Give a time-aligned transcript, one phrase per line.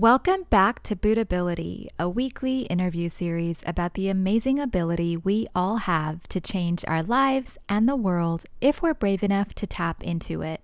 [0.00, 6.26] Welcome back to Buddhability, a weekly interview series about the amazing ability we all have
[6.28, 10.62] to change our lives and the world if we're brave enough to tap into it.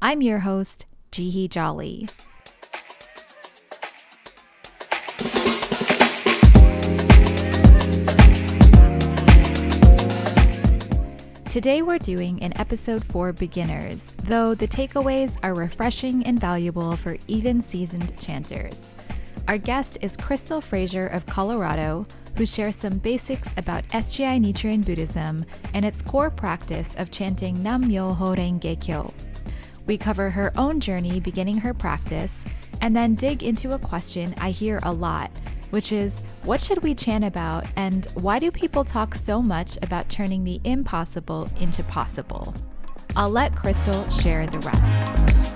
[0.00, 2.08] I'm your host, Jihi Jolly.
[11.50, 17.16] Today we're doing an episode for beginners, though the takeaways are refreshing and valuable for
[17.26, 18.92] even seasoned chanters.
[19.48, 22.06] Our guest is Crystal Frazier of Colorado,
[22.36, 25.42] who shares some basics about SGI Nichiren Buddhism
[25.72, 29.10] and its core practice of chanting Nam Myoho Renge Kyo.
[29.86, 32.44] We cover her own journey beginning her practice
[32.82, 35.30] and then dig into a question I hear a lot
[35.70, 40.08] which is what should we chant about and why do people talk so much about
[40.08, 42.54] turning the impossible into possible?
[43.16, 45.54] I'll let Crystal share the rest.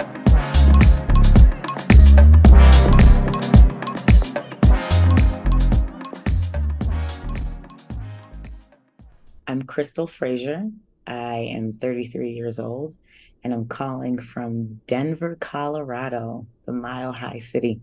[9.47, 10.70] I'm Crystal Frazier.
[11.06, 12.97] I am 33 years old
[13.45, 17.81] and I'm calling from Denver, Colorado, the mile high city.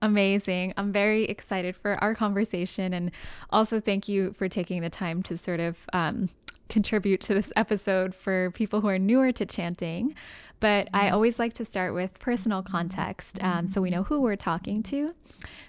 [0.00, 0.74] Amazing.
[0.76, 2.92] I'm very excited for our conversation.
[2.92, 3.10] And
[3.50, 6.28] also, thank you for taking the time to sort of um,
[6.68, 10.14] contribute to this episode for people who are newer to chanting.
[10.60, 11.14] But I mm-hmm.
[11.14, 15.14] always like to start with personal context um, so we know who we're talking to.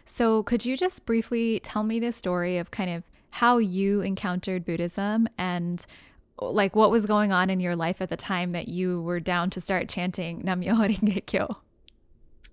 [0.05, 4.65] So, could you just briefly tell me the story of kind of how you encountered
[4.65, 5.85] Buddhism and
[6.41, 9.49] like what was going on in your life at the time that you were down
[9.51, 11.57] to start chanting Nam Myoho Renge Kyo?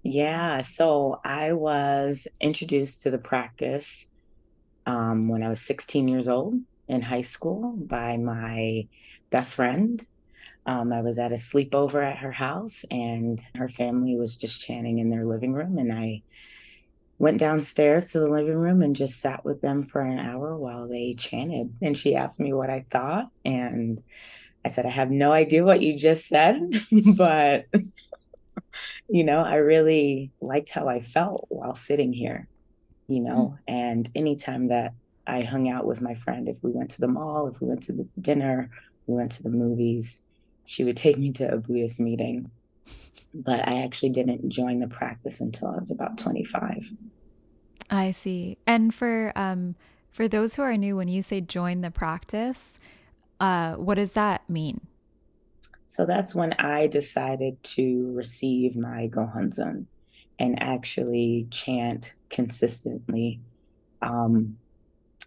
[0.09, 4.07] Yeah, so I was introduced to the practice
[4.87, 6.55] um, when I was 16 years old
[6.87, 8.87] in high school by my
[9.31, 10.07] best friend.
[10.65, 15.01] Um, I was at a sleepover at her house, and her family was just chanting
[15.01, 15.77] in their living room.
[15.77, 16.23] And I
[17.19, 20.87] went downstairs to the living room and just sat with them for an hour while
[20.87, 21.75] they chanted.
[21.83, 23.27] And she asked me what I thought.
[23.45, 24.01] And
[24.65, 26.61] I said, I have no idea what you just said,
[27.17, 27.65] but
[29.09, 32.49] you know, I really liked how I felt while sitting here,
[33.09, 33.59] you know, mm.
[33.69, 34.95] and anytime that
[35.27, 37.83] I hung out with my friend, if we went to the mall, if we went
[37.85, 38.71] to the dinner,
[39.07, 40.23] we went to the movies,
[40.65, 42.51] she would take me to a Buddhist meeting.
[43.35, 46.91] But I actually didn't join the practice until I was about 25.
[47.91, 48.59] I see.
[48.67, 49.77] And for um
[50.11, 52.79] for those who are new, when you say join the practice,
[53.39, 54.81] uh, what does that mean?
[55.87, 59.87] So that's when I decided to receive my Gohonzon
[60.39, 63.41] and actually chant consistently.
[64.03, 64.59] Um,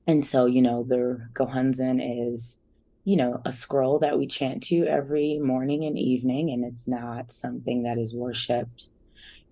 [0.06, 2.58] and so, you know, the Gohonzon is,
[3.06, 7.32] you know, a scroll that we chant to every morning and evening, and it's not
[7.32, 8.90] something that is worshipped,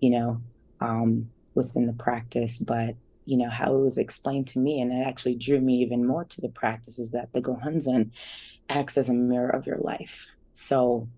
[0.00, 0.42] you know,
[0.80, 2.94] um, within the practice, but
[3.24, 6.24] you know how it was explained to me and it actually drew me even more
[6.24, 8.10] to the practice is that the gohonzon
[8.70, 10.26] acts as a mirror of your life
[10.58, 11.08] so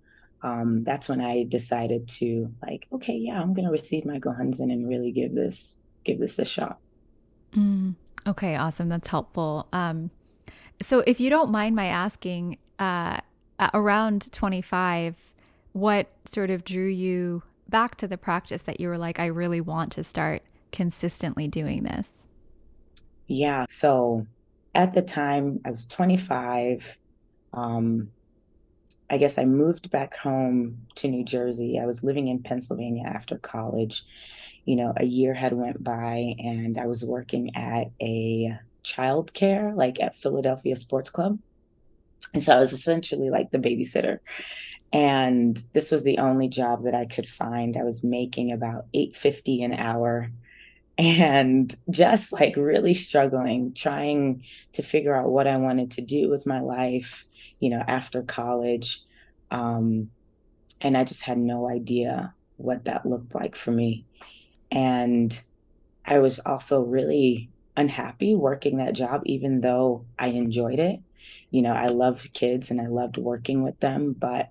[0.43, 4.87] um, that's when I decided to like, okay, yeah, I'm gonna receive my Gohonzon and
[4.87, 6.79] really give this give this a shot.
[7.55, 7.95] Mm,
[8.27, 8.91] okay, awesome.
[8.91, 9.67] That's helpful.
[9.73, 10.11] Um,
[10.83, 13.21] so if you don't mind my asking, uh,
[13.75, 15.17] around 25,
[15.73, 19.61] what sort of drew you back to the practice that you were like, I really
[19.61, 22.25] want to start consistently doing this?
[23.27, 23.67] Yeah.
[23.69, 24.27] So
[24.75, 26.99] at the time, I was 25.
[27.53, 28.11] Um,
[29.11, 31.81] I guess I moved back home to New Jersey.
[31.81, 34.05] I was living in Pennsylvania after college.
[34.65, 40.01] You know, a year had went by and I was working at a childcare, like
[40.01, 41.39] at Philadelphia Sports Club.
[42.33, 44.21] And so I was essentially like the babysitter.
[44.93, 47.77] And this was the only job that I could find.
[47.77, 50.31] I was making about 850 an hour
[51.01, 54.45] and just like really struggling, trying
[54.75, 57.25] to figure out what I wanted to do with my life,
[57.59, 59.01] you know, after college.
[59.51, 60.11] Um,
[60.83, 64.05] and I just had no idea what that looked like for me.
[64.71, 65.43] And
[66.05, 67.49] I was also really
[67.79, 71.01] unhappy working that job, even though I enjoyed it.
[71.51, 74.51] You know, I loved kids and I loved working with them, but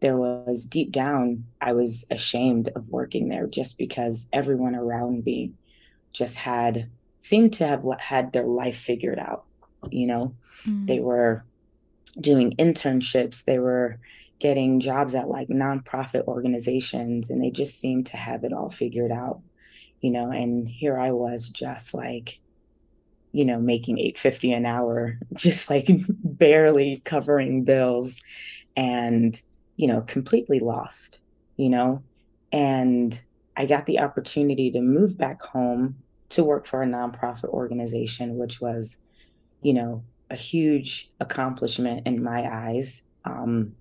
[0.00, 5.54] there was deep down, I was ashamed of working there just because everyone around me
[6.12, 6.88] just had
[7.20, 9.44] seemed to have had their life figured out
[9.90, 10.34] you know?
[10.66, 10.86] Mm.
[10.86, 11.44] they were
[12.20, 13.98] doing internships they were
[14.38, 19.12] getting jobs at like nonprofit organizations and they just seemed to have it all figured
[19.12, 19.40] out
[20.00, 20.30] you know?
[20.30, 22.40] And here i was just like
[23.32, 25.88] you know making 850 an hour just like
[26.24, 28.20] barely covering bills
[28.76, 29.40] and
[29.76, 31.20] you know completely lost
[31.58, 32.02] you know?
[32.52, 33.20] And
[33.58, 35.96] I got the opportunity to move back home
[36.28, 38.98] to work for a nonprofit organization, which was,
[39.62, 43.02] you know, a huge accomplishment in my eyes.
[43.24, 43.74] Um,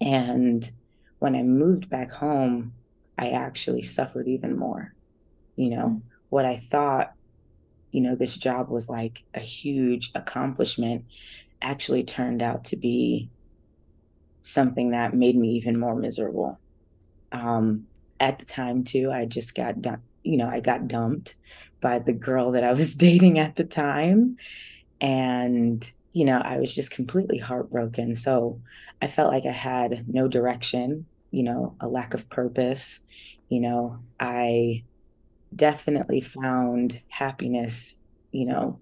[0.00, 0.70] and
[1.18, 2.72] when I moved back home,
[3.18, 4.94] I actually suffered even more.
[5.56, 6.02] You know, mm.
[6.30, 7.12] what I thought,
[7.90, 11.04] you know, this job was like a huge accomplishment
[11.60, 13.28] actually turned out to be
[14.40, 16.58] something that made me even more miserable.
[17.32, 17.87] Um,
[18.20, 21.36] at the time, too, I just got done, you know, I got dumped
[21.80, 24.36] by the girl that I was dating at the time.
[25.00, 28.14] And, you know, I was just completely heartbroken.
[28.14, 28.60] So
[29.00, 33.00] I felt like I had no direction, you know, a lack of purpose.
[33.48, 34.84] You know, I
[35.54, 37.96] definitely found happiness,
[38.32, 38.80] you know,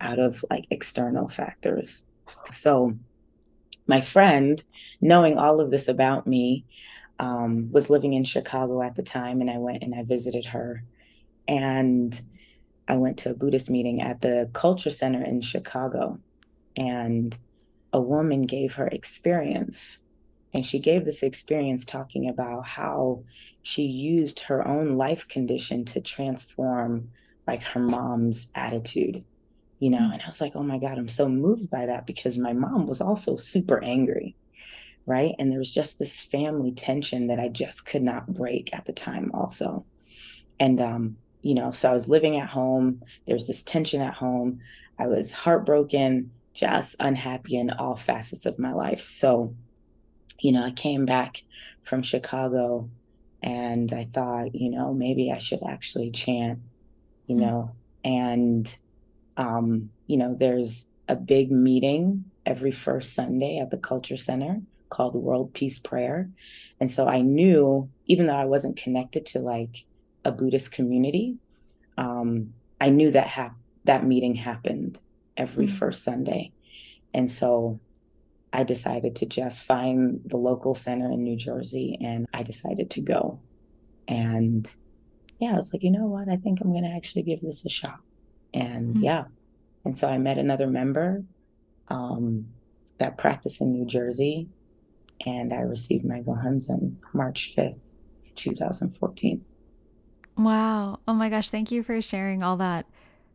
[0.00, 2.04] out of like external factors.
[2.50, 2.96] So
[3.86, 4.62] my friend,
[5.00, 6.64] knowing all of this about me,
[7.18, 10.82] um, was living in Chicago at the time, and I went and I visited her.
[11.48, 12.20] And
[12.88, 16.18] I went to a Buddhist meeting at the Culture Center in Chicago,
[16.76, 17.36] and
[17.92, 19.98] a woman gave her experience.
[20.52, 23.24] And she gave this experience talking about how
[23.62, 27.10] she used her own life condition to transform
[27.46, 29.22] like her mom's attitude,
[29.80, 30.10] you know.
[30.12, 32.86] And I was like, oh my God, I'm so moved by that because my mom
[32.86, 34.34] was also super angry
[35.06, 35.34] right?
[35.38, 38.92] And there was just this family tension that I just could not break at the
[38.92, 39.86] time, also.
[40.58, 43.02] And, um, you know, so I was living at home.
[43.26, 44.60] There was this tension at home.
[44.98, 49.02] I was heartbroken, just unhappy in all facets of my life.
[49.02, 49.54] So,
[50.40, 51.44] you know, I came back
[51.82, 52.90] from Chicago
[53.42, 56.58] and I thought, you know, maybe I should actually chant,
[57.26, 57.44] you mm-hmm.
[57.44, 57.70] know,
[58.04, 58.74] and,
[59.36, 65.14] um, you know, there's a big meeting every first Sunday at the Culture Center called
[65.14, 66.30] World Peace Prayer.
[66.80, 69.84] And so I knew, even though I wasn't connected to like
[70.24, 71.36] a Buddhist community,
[71.96, 74.98] um, I knew that hap- that meeting happened
[75.36, 75.76] every mm-hmm.
[75.76, 76.52] first Sunday.
[77.14, 77.80] And so
[78.52, 83.00] I decided to just find the local center in New Jersey and I decided to
[83.00, 83.40] go.
[84.08, 84.72] And
[85.38, 86.28] yeah, I was like, you know what?
[86.28, 88.00] I think I'm going to actually give this a shot.
[88.54, 89.04] And mm-hmm.
[89.04, 89.24] yeah.
[89.84, 91.22] And so I met another member
[91.88, 92.46] um,
[92.98, 94.48] that practiced in New Jersey
[95.24, 97.80] and I received my Gohonzon March 5th,
[98.34, 99.44] 2014.
[100.36, 101.00] Wow.
[101.08, 101.50] Oh my gosh.
[101.50, 102.86] Thank you for sharing all that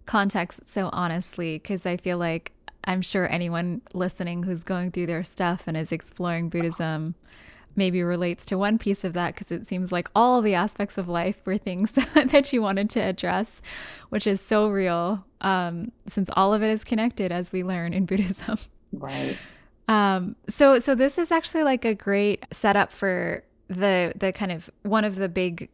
[0.05, 2.51] context so honestly, because I feel like
[2.83, 7.15] I'm sure anyone listening who's going through their stuff and is exploring Buddhism
[7.75, 11.07] maybe relates to one piece of that because it seems like all the aspects of
[11.07, 13.61] life were things that you wanted to address,
[14.09, 18.05] which is so real um, since all of it is connected as we learn in
[18.05, 18.57] Buddhism.
[18.91, 19.37] Right.
[19.87, 24.69] Um, so so this is actually like a great setup for the the kind of
[24.83, 25.69] one of the big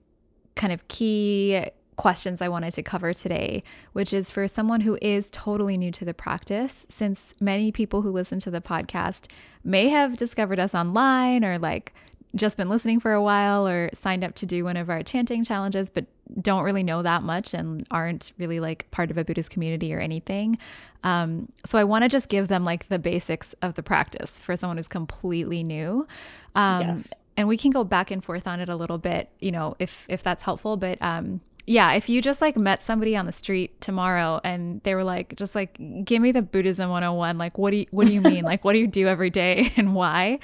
[0.56, 1.66] kind of key
[1.98, 3.64] questions I wanted to cover today,
[3.94, 8.12] which is for someone who is totally new to the practice, since many people who
[8.12, 9.26] listen to the podcast
[9.64, 11.94] may have discovered us online or like
[12.36, 15.44] just been listening for a while or signed up to do one of our chanting
[15.44, 16.06] challenges, but
[16.42, 20.00] don't really know that much and aren't really like part of a Buddhist community or
[20.00, 20.58] anything.
[21.04, 24.56] Um, so I want to just give them like the basics of the practice for
[24.56, 26.08] someone who's completely new.
[26.56, 27.24] Um, yes.
[27.36, 30.06] And we can go back and forth on it a little bit, you know, if
[30.10, 30.78] if that's helpful.
[30.78, 34.96] But um, yeah, if you just like met somebody on the street tomorrow and they
[34.96, 38.14] were like, just like, give me the Buddhism 101, like, what do you, what do
[38.14, 38.44] you mean?
[38.46, 40.40] like, what do you do every day and why?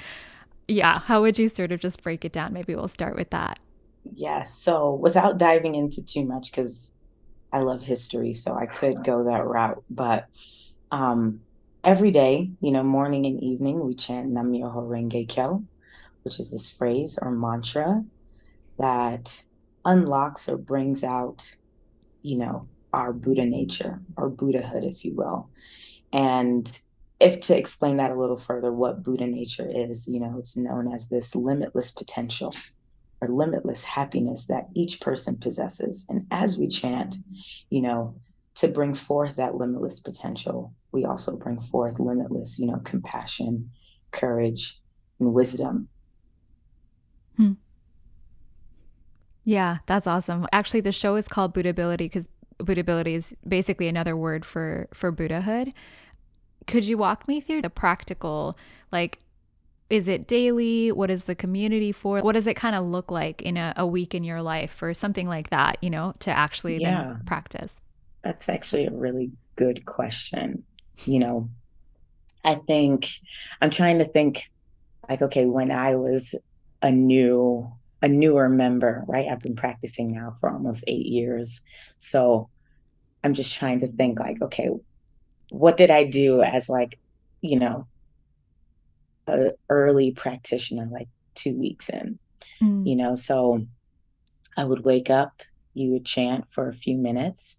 [0.68, 2.52] yeah, how would you sort of just break it down?
[2.52, 3.58] Maybe we'll start with that.
[4.12, 4.54] Yes.
[4.54, 6.92] So without diving into too much, because
[7.52, 9.82] I love history, so I could go that route.
[9.88, 10.26] But
[10.90, 11.40] um,
[11.82, 15.64] every day, you know, morning and evening, we chant Nam Myoho Renge Kyo,
[16.22, 18.04] which is this phrase or mantra
[18.78, 19.42] that
[19.84, 21.56] unlocks or brings out,
[22.22, 25.50] you know, our Buddha nature or Buddhahood, if you will.
[26.12, 26.70] And
[27.20, 30.92] if to explain that a little further, what Buddha nature is, you know, it's known
[30.92, 32.52] as this limitless potential
[33.24, 36.06] or limitless happiness that each person possesses.
[36.08, 37.16] And as we chant,
[37.70, 38.14] you know,
[38.56, 43.70] to bring forth that limitless potential, we also bring forth limitless, you know, compassion,
[44.12, 44.80] courage,
[45.18, 45.88] and wisdom.
[47.36, 47.52] Hmm.
[49.44, 50.46] Yeah, that's awesome.
[50.52, 52.28] Actually, the show is called Buddhability because
[52.58, 55.72] Buddhability is basically another word for for Buddhahood.
[56.66, 58.56] Could you walk me through the practical,
[58.90, 59.18] like,
[59.94, 60.90] is it daily?
[60.90, 62.20] What is the community for?
[62.20, 64.92] What does it kind of look like in a, a, week in your life or
[64.92, 67.04] something like that, you know, to actually yeah.
[67.04, 67.80] then practice?
[68.22, 70.64] That's actually a really good question.
[71.04, 71.48] You know,
[72.44, 73.08] I think
[73.62, 74.50] I'm trying to think
[75.08, 76.34] like, okay, when I was
[76.82, 77.70] a new
[78.02, 79.28] a newer member, right?
[79.28, 81.60] I've been practicing now for almost eight years.
[82.00, 82.50] So
[83.22, 84.70] I'm just trying to think like, okay,
[85.50, 86.98] what did I do as like,
[87.40, 87.86] you know,
[89.26, 92.18] a early practitioner, like two weeks in,
[92.62, 92.86] mm.
[92.86, 93.16] you know?
[93.16, 93.66] So
[94.56, 95.42] I would wake up,
[95.74, 97.56] you would chant for a few minutes,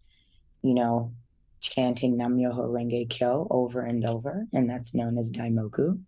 [0.62, 1.12] you know,
[1.60, 6.00] chanting Nam Myoho Renge Kyo over and over, and that's known as Daimoku,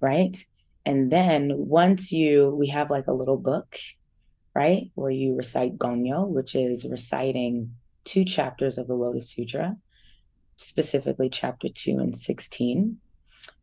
[0.00, 0.36] right?
[0.84, 3.76] And then once you, we have like a little book,
[4.54, 9.76] right, where you recite Gongyo, which is reciting two chapters of the Lotus Sutra,
[10.56, 12.98] specifically chapter two and 16.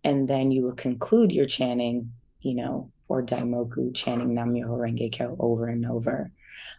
[0.03, 2.11] And then you will conclude your chanting,
[2.41, 6.31] you know, or Daimoku, chanting Nam Myoho Renge Kyo over and over,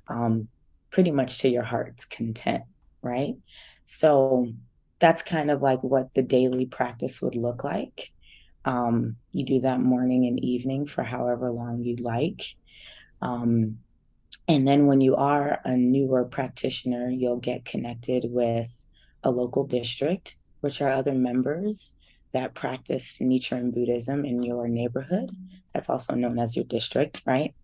[0.08, 0.48] um,
[0.90, 2.64] pretty much to your heart's content,
[3.02, 3.36] right?
[3.84, 4.52] So
[4.98, 8.10] that's kind of like what the daily practice would look like.
[8.64, 12.42] Um, you do that morning and evening for however long you'd like.
[13.20, 13.78] Um,
[14.48, 18.68] and then when you are a newer practitioner, you'll get connected with
[19.22, 21.93] a local district, which are other members
[22.34, 25.30] that practice Nichiren Buddhism in your neighborhood.
[25.72, 27.54] That's also known as your district, right?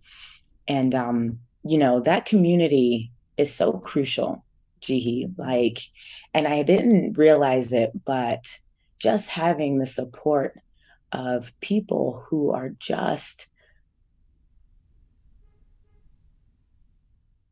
[0.66, 4.44] And, um, you know, that community is so crucial,
[4.80, 5.34] Jihi.
[5.36, 5.78] Like,
[6.32, 8.58] and I didn't realize it, but
[8.98, 10.58] just having the support
[11.12, 13.48] of people who are just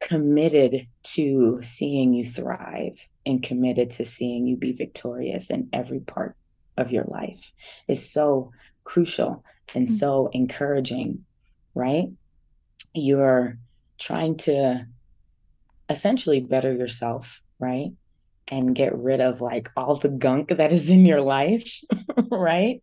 [0.00, 6.36] committed to seeing you thrive and committed to seeing you be victorious in every part
[6.78, 7.52] of your life
[7.88, 8.52] is so
[8.84, 9.44] crucial
[9.74, 9.94] and mm-hmm.
[9.96, 11.24] so encouraging,
[11.74, 12.08] right?
[12.94, 13.58] You're
[13.98, 14.86] trying to
[15.90, 17.90] essentially better yourself, right?
[18.48, 21.82] And get rid of like all the gunk that is in your life,
[22.30, 22.82] right?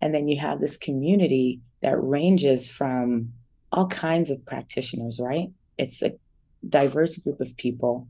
[0.00, 3.32] And then you have this community that ranges from
[3.70, 5.48] all kinds of practitioners, right?
[5.76, 6.12] It's a
[6.66, 8.08] diverse group of people,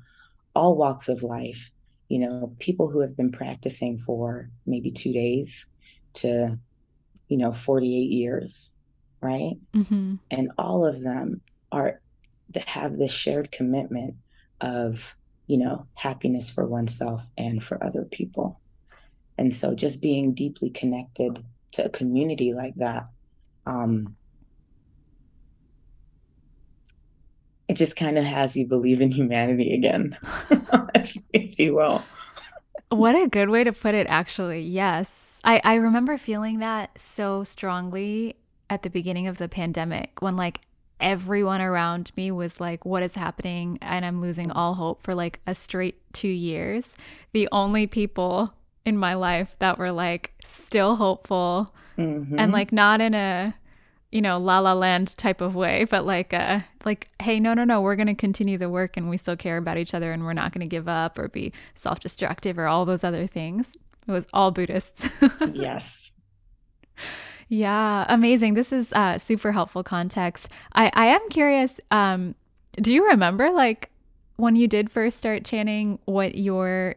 [0.54, 1.70] all walks of life,
[2.08, 5.66] you know, people who have been practicing for maybe two days
[6.14, 6.58] to,
[7.28, 8.74] you know, 48 years,
[9.20, 9.54] right?
[9.74, 10.16] Mm-hmm.
[10.30, 11.40] And all of them
[11.72, 12.00] are
[12.50, 14.14] that have this shared commitment
[14.60, 18.60] of, you know, happiness for oneself and for other people.
[19.36, 23.08] And so just being deeply connected to a community like that
[23.66, 24.16] um,
[27.68, 30.16] it just kind of has you believe in humanity again,
[31.32, 32.02] if you will.
[32.90, 34.60] What a good way to put it, actually.
[34.60, 35.12] Yes.
[35.42, 38.36] I, I remember feeling that so strongly
[38.70, 40.60] at the beginning of the pandemic when, like,
[41.00, 43.78] everyone around me was like, What is happening?
[43.82, 46.90] And I'm losing all hope for like a straight two years.
[47.32, 48.54] The only people
[48.84, 52.38] in my life that were like still hopeful mm-hmm.
[52.38, 53.54] and like not in a
[54.14, 57.64] you know la la land type of way but like uh like hey no no
[57.64, 60.24] no we're going to continue the work and we still care about each other and
[60.24, 63.72] we're not going to give up or be self-destructive or all those other things.
[64.06, 65.08] It was all buddhists.
[65.54, 66.12] Yes.
[67.48, 68.54] Yeah amazing.
[68.54, 70.48] This is uh super helpful context.
[70.72, 72.36] I i am curious um
[72.74, 73.90] do you remember like
[74.36, 76.94] when you did first start chanting what your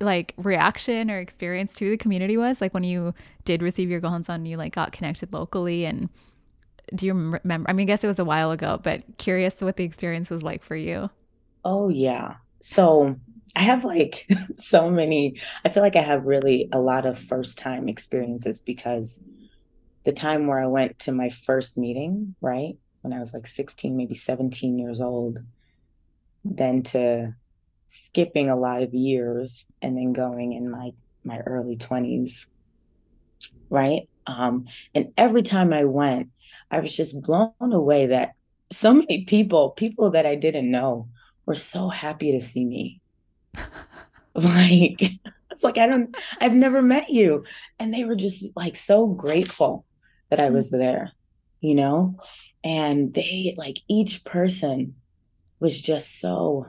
[0.00, 2.60] like reaction or experience to the community was?
[2.60, 6.10] Like when you did receive your gohonzon you like got connected locally and
[6.94, 9.76] do you remember i mean i guess it was a while ago but curious what
[9.76, 11.10] the experience was like for you.
[11.64, 12.36] Oh yeah.
[12.60, 13.16] So
[13.54, 17.58] i have like so many i feel like i have really a lot of first
[17.58, 19.20] time experiences because
[20.04, 23.96] the time where i went to my first meeting right when i was like 16
[23.96, 25.38] maybe 17 years old
[26.44, 27.34] then to
[27.88, 30.92] skipping a lot of years and then going in my
[31.24, 32.46] my early 20s
[33.68, 34.08] right?
[34.26, 36.30] Um and every time i went
[36.70, 38.34] i was just blown away that
[38.72, 41.08] so many people people that i didn't know
[41.46, 43.00] were so happy to see me.
[44.34, 45.00] Like
[45.50, 47.44] it's like i don't i've never met you.
[47.78, 49.86] And they were just like so grateful
[50.28, 51.12] that i was there
[51.60, 52.16] you know?
[52.64, 54.94] And they like each person
[55.60, 56.66] was just so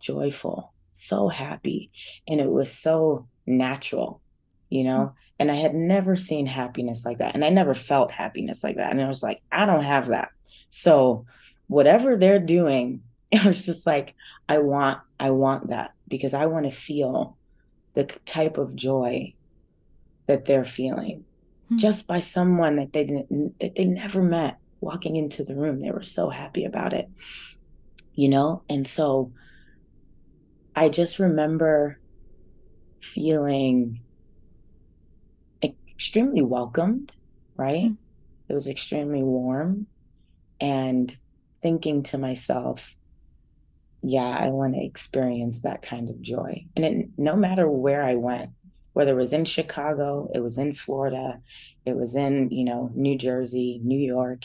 [0.00, 1.90] joyful, so happy.
[2.26, 4.20] And it was so natural,
[4.68, 4.98] you know?
[4.98, 5.16] Mm-hmm.
[5.40, 7.34] And I had never seen happiness like that.
[7.34, 8.90] And I never felt happiness like that.
[8.90, 10.30] And I was like, I don't have that.
[10.68, 11.24] So
[11.68, 14.14] whatever they're doing, it was just like,
[14.48, 17.36] I want, I want that because I want to feel
[17.94, 19.34] the type of joy
[20.26, 21.24] that they're feeling
[21.66, 21.76] mm-hmm.
[21.78, 25.80] just by someone that they didn't, that they never met walking into the room.
[25.80, 27.08] They were so happy about it,
[28.14, 28.62] you know?
[28.68, 29.32] And so
[30.74, 31.98] I just remember
[33.00, 34.00] feeling
[36.00, 37.12] extremely welcomed,
[37.56, 37.84] right?
[37.84, 38.48] Mm-hmm.
[38.48, 39.86] It was extremely warm.
[40.60, 41.14] And
[41.60, 42.96] thinking to myself,
[44.02, 46.64] yeah, I want to experience that kind of joy.
[46.74, 48.50] And it, no matter where I went,
[48.94, 51.40] whether it was in Chicago, it was in Florida,
[51.84, 54.44] it was in, you know, New Jersey, New York,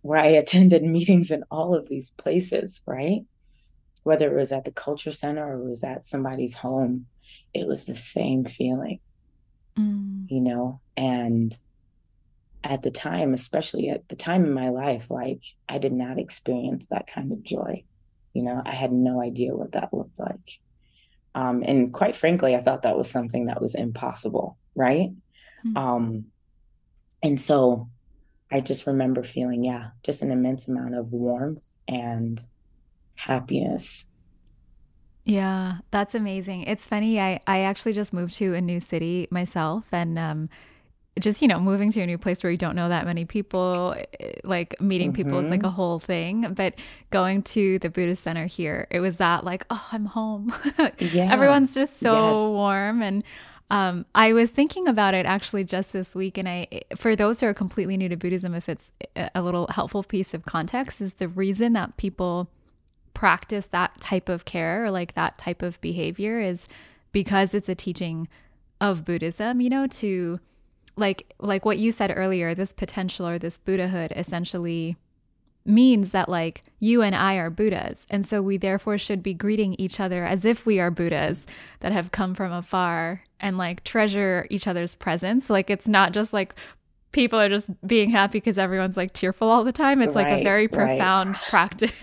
[0.00, 3.26] where I attended meetings in all of these places, right?
[4.08, 7.08] Whether it was at the culture center or it was at somebody's home,
[7.52, 9.00] it was the same feeling,
[9.78, 10.24] mm.
[10.30, 10.80] you know?
[10.96, 11.54] And
[12.64, 16.86] at the time, especially at the time in my life, like I did not experience
[16.86, 17.84] that kind of joy.
[18.32, 20.58] You know, I had no idea what that looked like.
[21.34, 25.10] Um, and quite frankly, I thought that was something that was impossible, right?
[25.66, 25.76] Mm-hmm.
[25.76, 26.24] Um,
[27.22, 27.90] and so
[28.50, 32.40] I just remember feeling, yeah, just an immense amount of warmth and
[33.18, 34.06] happiness.
[35.24, 36.62] Yeah, that's amazing.
[36.62, 37.20] It's funny.
[37.20, 40.48] I, I actually just moved to a new city myself and um,
[41.18, 43.94] just you know moving to a new place where you don't know that many people
[44.20, 45.22] eh, like meeting mm-hmm.
[45.22, 45.74] people is like a mm-hmm.
[45.74, 46.74] whole thing but
[47.10, 50.54] going to the buddhist center here it was that like oh i'm home
[50.98, 51.26] yeah.
[51.28, 52.36] everyone's just so yes.
[52.36, 53.24] warm and
[53.70, 57.46] um, I was thinking about it actually just this week, and I, for those who
[57.48, 58.92] are completely new to Buddhism, if it's
[59.34, 62.48] a little helpful piece of context, is the reason that people
[63.18, 66.68] practice that type of care or like that type of behavior is
[67.10, 68.28] because it's a teaching
[68.80, 70.38] of Buddhism, you know, to
[70.94, 74.96] like like what you said earlier, this potential or this Buddhahood essentially
[75.64, 78.06] means that like you and I are Buddhas.
[78.08, 81.44] And so we therefore should be greeting each other as if we are Buddhas
[81.80, 85.50] that have come from afar and like treasure each other's presence.
[85.50, 86.54] Like it's not just like
[87.10, 90.02] people are just being happy because everyone's like cheerful all the time.
[90.02, 91.48] It's right, like a very profound right.
[91.48, 91.90] practice.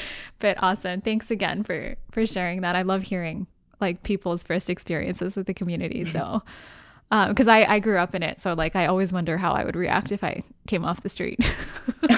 [0.38, 1.00] but awesome.
[1.00, 2.76] Thanks again for for sharing that.
[2.76, 3.46] I love hearing
[3.80, 6.04] like people's first experiences with the community.
[6.12, 6.42] So
[7.28, 8.40] because um, I, I grew up in it.
[8.40, 11.38] So like I always wonder how I would react if I came off the street.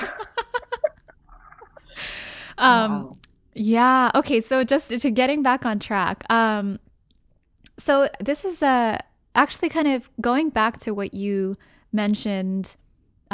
[2.59, 3.13] um, wow.
[3.55, 4.11] Yeah.
[4.15, 4.41] Okay.
[4.41, 6.25] So just to getting back on track.
[6.31, 6.79] Um,
[7.77, 8.99] so this is uh,
[9.35, 11.57] actually kind of going back to what you
[11.93, 12.77] mentioned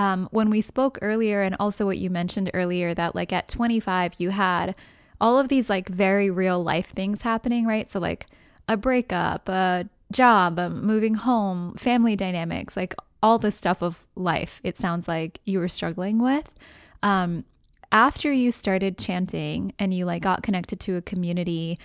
[0.00, 4.14] um, when we spoke earlier, and also what you mentioned earlier that like at 25
[4.16, 4.74] you had
[5.20, 7.90] all of these like very real life things happening, right?
[7.90, 8.26] So like
[8.66, 14.58] a breakup, a job, um, moving home, family dynamics, like all the stuff of life,
[14.64, 16.54] it sounds like you were struggling with.
[17.02, 17.44] Um,
[17.92, 21.78] after you started chanting and you like got connected to a community,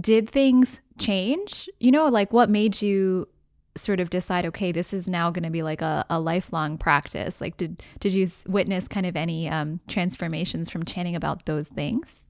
[0.00, 1.68] did things change?
[1.80, 3.26] You know, like what made you
[3.76, 7.40] sort of decide, okay, this is now going to be like a, a lifelong practice?
[7.40, 12.26] Like, did did you witness kind of any um, transformations from chanting about those things?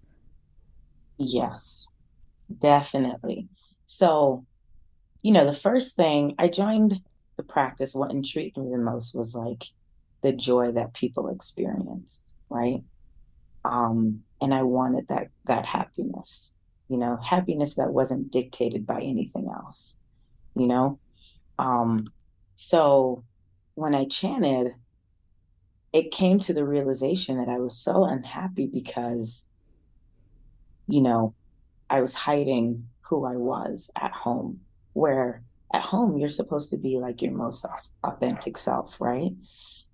[1.19, 1.89] Yes,
[2.61, 3.49] definitely.
[3.87, 4.45] So
[5.25, 7.01] you know, the first thing I joined
[7.37, 9.65] the practice, what intrigued me the most was like
[10.23, 12.83] the joy that people experienced, right?
[13.65, 16.53] Um, and I wanted that that happiness,
[16.89, 19.97] you know, happiness that wasn't dictated by anything else,
[20.55, 21.01] you know.
[21.59, 22.07] Um,
[22.57, 23.25] so
[23.75, 24.75] when I chanted,
[25.93, 29.45] it came to the realization that I was so unhappy because,
[30.89, 31.35] you know,
[31.89, 34.61] I was hiding who I was at home
[34.95, 37.67] where at home you're supposed to be like your most
[38.03, 39.33] authentic self, right?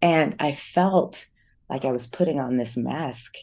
[0.01, 1.27] And I felt
[1.69, 3.35] like I was putting on this mask,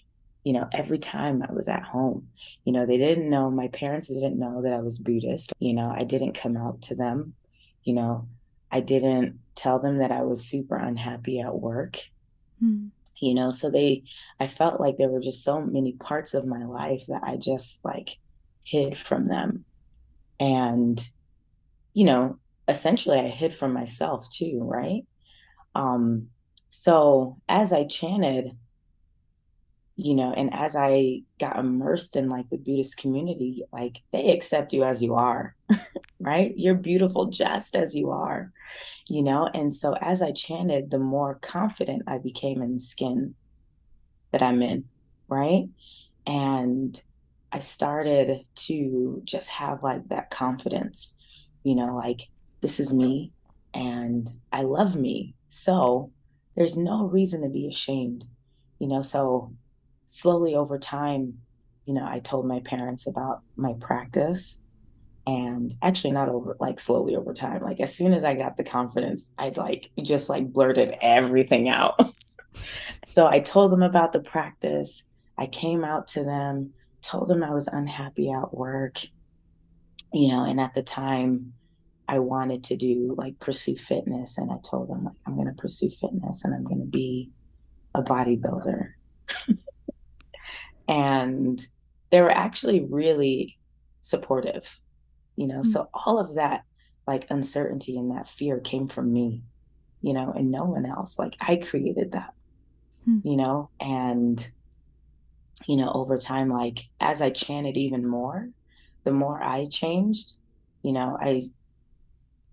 [0.44, 2.28] you know, every time I was at home.
[2.64, 5.54] You know, they didn't know, my parents didn't know that I was Buddhist.
[5.60, 7.34] You know, I didn't come out to them.
[7.88, 8.28] You know,
[8.72, 12.00] I didn't tell them that I was super unhappy at work.
[12.64, 12.92] Mm.
[13.20, 14.04] You know, so they,
[14.40, 17.84] I felt like there were just so many parts of my life that I just
[17.84, 18.18] like
[18.64, 19.66] hid from them.
[20.40, 21.04] And
[21.98, 25.04] you know, essentially I hid from myself too, right?
[25.74, 26.28] Um,
[26.70, 28.52] so as I chanted,
[29.98, 34.72] you know, and as I got immersed in like the Buddhist community, like they accept
[34.72, 35.56] you as you are,
[36.20, 36.54] right?
[36.56, 38.52] You're beautiful just as you are,
[39.08, 39.50] you know?
[39.54, 43.36] And so as I chanted, the more confident I became in the skin
[44.32, 44.86] that I'm in,
[45.28, 45.68] right?
[46.26, 47.02] And
[47.52, 51.18] I started to just have like that confidence
[51.68, 52.30] you know, like
[52.62, 53.34] this is me
[53.74, 55.36] and I love me.
[55.50, 56.14] So
[56.56, 58.26] there's no reason to be ashamed,
[58.80, 59.02] you know.
[59.02, 59.52] So
[60.08, 61.36] slowly over time,
[61.86, 64.60] you know, I told my parents about my practice
[65.26, 67.62] and actually not over like slowly over time.
[67.62, 72.00] Like as soon as i got the confidence i'd like just like blurted everything out.
[73.06, 75.04] So i told them about the practice.
[75.38, 78.98] I came out to them told them i was unhappy at work
[80.12, 81.54] you know and at the time
[82.08, 85.62] I wanted to do like pursue fitness and I told them like I'm going to
[85.62, 87.32] pursue fitness and I'm going to be
[87.94, 88.92] a bodybuilder.
[90.88, 91.62] and
[92.12, 93.58] they were actually really
[94.02, 94.80] supportive,
[95.36, 95.62] you know.
[95.62, 95.72] Mm-hmm.
[95.72, 96.64] So all of that
[97.06, 99.44] like uncertainty and that fear came from me,
[100.02, 101.18] you know, and no one else.
[101.18, 102.34] Like I created that,
[103.08, 103.28] mm-hmm.
[103.28, 104.46] you know, and
[105.66, 108.50] you know, over time, like as I chanted even more,
[109.04, 110.34] the more I changed,
[110.84, 111.44] you know, I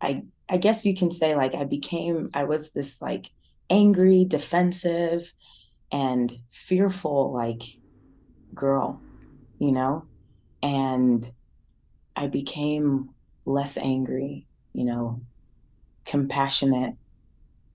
[0.01, 3.31] I I guess you can say like I became I was this like
[3.71, 5.33] angry, defensive,
[5.93, 7.63] and fearful like
[8.55, 9.01] girl,
[9.59, 10.05] you know?
[10.63, 11.31] And
[12.17, 13.11] I became
[13.45, 15.21] less angry, you know,
[16.05, 16.95] compassionate,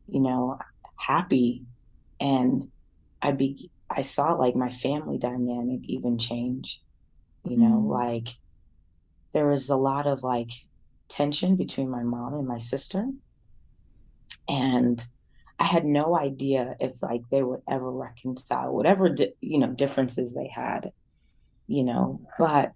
[0.07, 0.57] you know,
[0.95, 1.63] happy.
[2.19, 2.69] And
[3.21, 6.81] I be I saw like my family dynamic even change,
[7.43, 7.89] you know, mm.
[7.89, 8.35] like
[9.33, 10.51] there was a lot of like
[11.07, 13.07] tension between my mom and my sister.
[14.47, 15.03] And
[15.60, 20.34] I had no idea if like they would ever reconcile whatever di- you know differences
[20.34, 20.91] they had,
[21.67, 22.22] you know.
[22.39, 22.72] But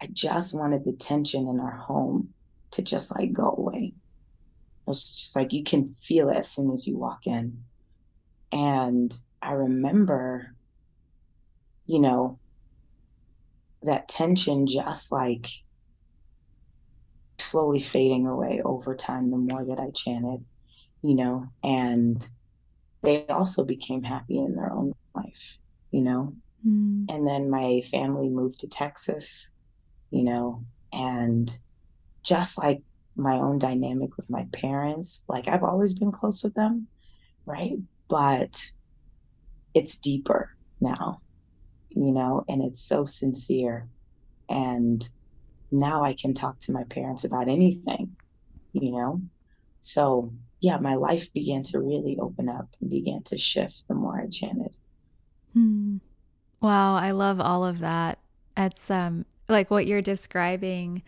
[0.00, 2.32] I just wanted the tension in our home
[2.72, 3.92] to just like go away.
[3.94, 7.64] It was just like you can feel it as soon as you walk in.
[8.52, 10.54] And I remember,
[11.86, 12.38] you know,
[13.82, 15.48] that tension just like
[17.38, 20.44] slowly fading away over time the more that I chanted,
[21.02, 22.28] you know, and
[23.02, 25.56] they also became happy in their own life,
[25.90, 26.34] you know.
[26.66, 27.06] Mm.
[27.08, 29.50] And then my family moved to Texas,
[30.10, 31.56] you know, and
[32.22, 32.82] just like
[33.16, 36.86] my own dynamic with my parents, like I've always been close with them,
[37.46, 37.76] right?
[38.08, 38.64] But
[39.74, 41.20] it's deeper now,
[41.90, 43.88] you know, and it's so sincere.
[44.48, 45.06] And
[45.70, 48.16] now I can talk to my parents about anything,
[48.72, 49.20] you know?
[49.82, 54.20] So, yeah, my life began to really open up and began to shift the more
[54.20, 54.74] I chanted.
[55.52, 55.98] Hmm.
[56.60, 58.18] Wow, I love all of that.
[58.56, 61.02] It's um like what you're describing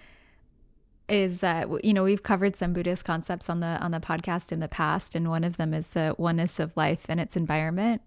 [1.09, 4.61] is that you know we've covered some buddhist concepts on the on the podcast in
[4.61, 8.01] the past and one of them is the oneness of life and its environment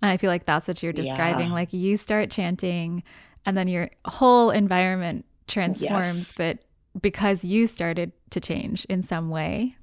[0.00, 1.52] and i feel like that's what you're describing yeah.
[1.52, 3.02] like you start chanting
[3.44, 6.36] and then your whole environment transforms, yes.
[6.36, 6.58] but
[7.00, 9.76] because you started to change in some way.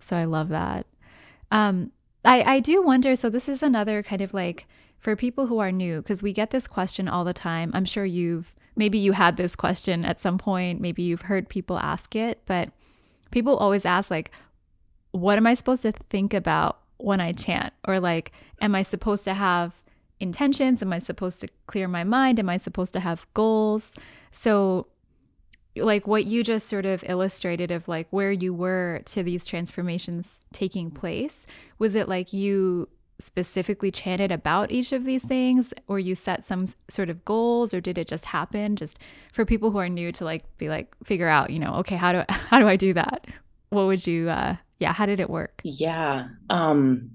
[0.00, 0.86] So I love that.
[1.50, 1.92] Um,
[2.24, 3.16] I, I do wonder.
[3.16, 4.66] So, this is another kind of like
[4.98, 7.70] for people who are new, because we get this question all the time.
[7.74, 11.78] I'm sure you've maybe you had this question at some point, maybe you've heard people
[11.78, 12.70] ask it, but
[13.30, 14.30] people always ask, like,
[15.12, 17.72] what am I supposed to think about when I chant?
[17.86, 19.74] Or like, am I supposed to have
[20.20, 20.82] intentions?
[20.82, 22.38] Am I supposed to clear my mind?
[22.38, 23.92] Am I supposed to have goals?
[24.30, 24.86] So,
[25.76, 30.40] like what you just sort of illustrated of like where you were to these transformations
[30.52, 31.46] taking place,
[31.78, 35.72] was it like you specifically chanted about each of these things?
[35.86, 37.72] Or you set some sort of goals?
[37.72, 38.76] Or did it just happen?
[38.76, 38.98] Just
[39.32, 42.12] for people who are new to like be like figure out you know okay how
[42.12, 43.26] do how do i do that?
[43.68, 45.60] What would you uh yeah how did it work?
[45.64, 47.10] Yeah um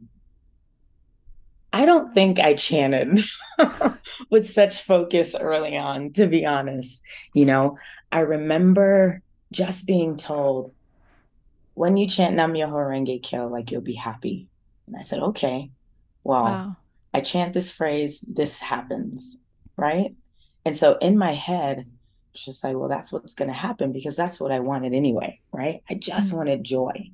[1.76, 3.20] I don't think I chanted
[4.30, 7.02] with such focus early on, to be honest.
[7.34, 7.78] You know,
[8.14, 10.72] I remember just being told,
[11.74, 14.48] when you chant Nam Myoho Renge Kyo, like you'll be happy.
[14.88, 15.70] And I said, okay,
[16.24, 16.78] well, wow.
[17.14, 19.38] I chant this phrase, this happens,
[19.76, 20.16] right?
[20.64, 21.86] And so in my head,
[22.34, 25.42] it's just like, well, that's what's going to happen because that's what I wanted anyway,
[25.52, 25.84] right?
[25.90, 26.38] I just mm-hmm.
[26.38, 27.12] wanted joy,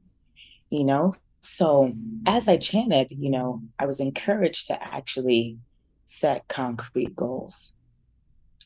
[0.69, 1.15] you know?
[1.41, 1.93] So
[2.25, 5.57] as I chanted, you know, I was encouraged to actually
[6.05, 7.73] set concrete goals.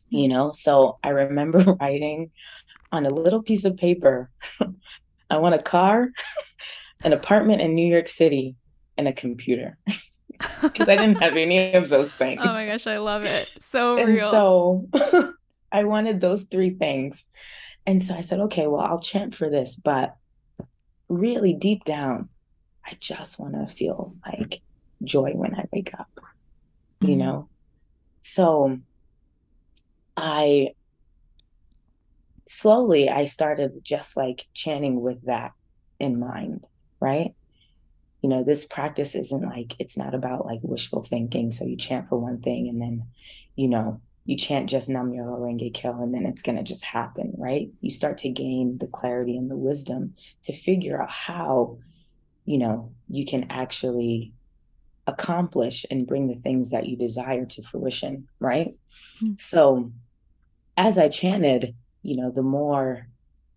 [0.09, 2.31] You know, so I remember writing
[2.91, 4.29] on a little piece of paper,
[5.29, 6.11] I want a car,
[7.03, 8.55] an apartment in New York City,
[8.97, 9.77] and a computer.
[10.61, 12.41] Because I didn't have any of those things.
[12.43, 13.49] Oh my gosh, I love it.
[13.61, 14.29] So and real.
[14.29, 14.87] So
[15.71, 17.25] I wanted those three things.
[17.85, 19.75] And so I said, okay, well, I'll chant for this.
[19.75, 20.15] But
[21.09, 22.29] really deep down,
[22.85, 24.61] I just want to feel like
[25.03, 27.07] joy when I wake up, mm-hmm.
[27.07, 27.49] you know?
[28.21, 28.79] So
[30.17, 30.71] I
[32.47, 35.53] slowly I started just like chanting with that
[35.99, 36.67] in mind,
[36.99, 37.33] right?
[38.21, 41.51] You know, this practice isn't like it's not about like wishful thinking.
[41.51, 43.05] So you chant for one thing and then,
[43.55, 47.33] you know, you chant just Nam Myoho Renge Kyo and then it's gonna just happen,
[47.37, 47.69] right?
[47.81, 51.77] You start to gain the clarity and the wisdom to figure out how
[52.45, 54.33] you know, you can actually
[55.07, 58.75] accomplish and bring the things that you desire to fruition, right?
[59.23, 59.33] Mm-hmm.
[59.39, 59.91] So
[60.77, 63.07] as I chanted, you know, the more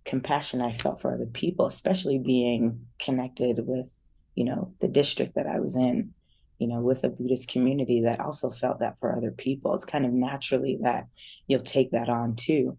[0.04, 3.86] compassion I felt for other people, especially being connected with,
[4.34, 6.14] you know, the district that I was in,
[6.58, 9.74] you know, with a Buddhist community that also felt that for other people.
[9.74, 11.06] It's kind of naturally that
[11.46, 12.78] you'll take that on too,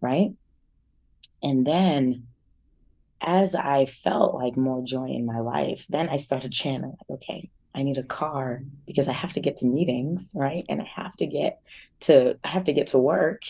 [0.00, 0.30] right?
[1.42, 2.26] And then
[3.20, 7.50] as I felt like more joy in my life, then I started channeling, like, okay,
[7.74, 10.64] I need a car because I have to get to meetings, right?
[10.68, 11.60] And I have to get
[12.00, 13.42] to I have to get to work.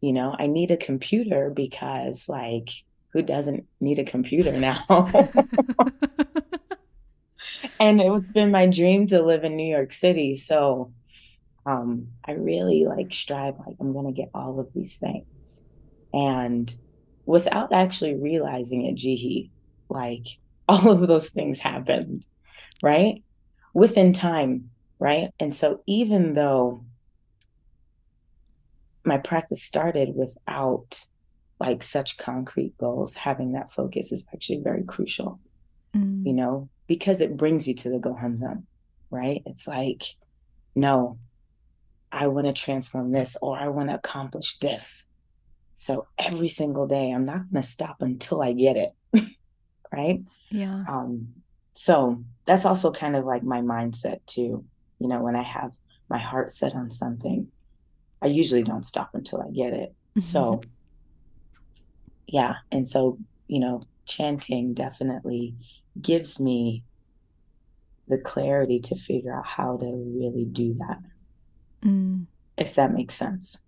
[0.00, 2.70] You know, I need a computer because like
[3.12, 4.82] who doesn't need a computer now?
[7.80, 10.36] and it's been my dream to live in New York City.
[10.36, 10.92] So
[11.66, 15.64] um, I really like strive like I'm gonna get all of these things.
[16.14, 16.74] And
[17.26, 19.50] without actually realizing it, Jihi,
[19.88, 20.26] like
[20.68, 22.26] all of those things happened,
[22.82, 23.22] right?
[23.74, 25.30] Within time, right?
[25.38, 26.84] And so even though
[29.04, 31.04] my practice started without
[31.60, 35.40] like such concrete goals, having that focus is actually very crucial,
[35.94, 36.24] mm.
[36.26, 38.64] you know, because it brings you to the Gohonzon,
[39.10, 39.42] right?
[39.46, 40.04] It's like,
[40.74, 41.18] no,
[42.12, 45.06] I want to transform this or I want to accomplish this.
[45.76, 48.94] So every single day, I'm not going to stop until I get it.
[49.92, 50.22] right.
[50.50, 50.84] Yeah.
[50.88, 51.28] Um,
[51.74, 54.64] so that's also kind of like my mindset too.
[54.98, 55.72] You know, when I have
[56.08, 57.48] my heart set on something,
[58.22, 59.90] I usually don't stop until I get it.
[59.90, 60.20] Mm-hmm.
[60.20, 60.62] So,
[62.26, 62.54] yeah.
[62.72, 65.54] And so, you know, chanting definitely
[66.00, 66.84] gives me
[68.08, 70.98] the clarity to figure out how to really do that.
[71.84, 72.24] Mm.
[72.56, 73.58] If that makes sense.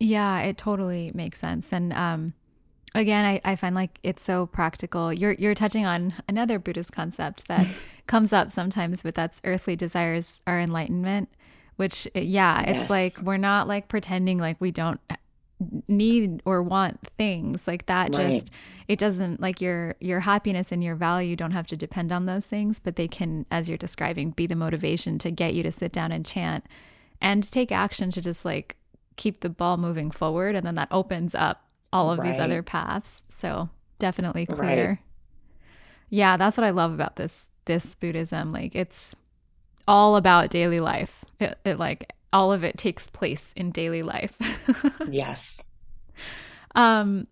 [0.00, 1.72] Yeah, it totally makes sense.
[1.72, 2.32] And um,
[2.94, 5.12] again, I, I find like it's so practical.
[5.12, 7.66] You're you're touching on another Buddhist concept that
[8.06, 11.28] comes up sometimes, but that's earthly desires are enlightenment.
[11.76, 12.90] Which yeah, it's yes.
[12.90, 15.00] like we're not like pretending like we don't
[15.88, 18.32] need or want things like that right.
[18.32, 18.50] just
[18.88, 22.46] it doesn't like your your happiness and your value don't have to depend on those
[22.46, 25.92] things but they can as you're describing be the motivation to get you to sit
[25.92, 26.64] down and chant
[27.20, 28.76] and take action to just like
[29.20, 32.32] keep the ball moving forward and then that opens up all of right.
[32.32, 33.22] these other paths.
[33.28, 34.88] So definitely clear.
[34.88, 34.98] Right.
[36.08, 38.52] yeah that's what i love about this this buddhism.
[38.52, 39.14] Like it's
[39.86, 41.24] all about daily life.
[41.38, 44.32] It, it like all of it takes place in daily life.
[45.10, 45.64] Yes.
[46.74, 47.26] Um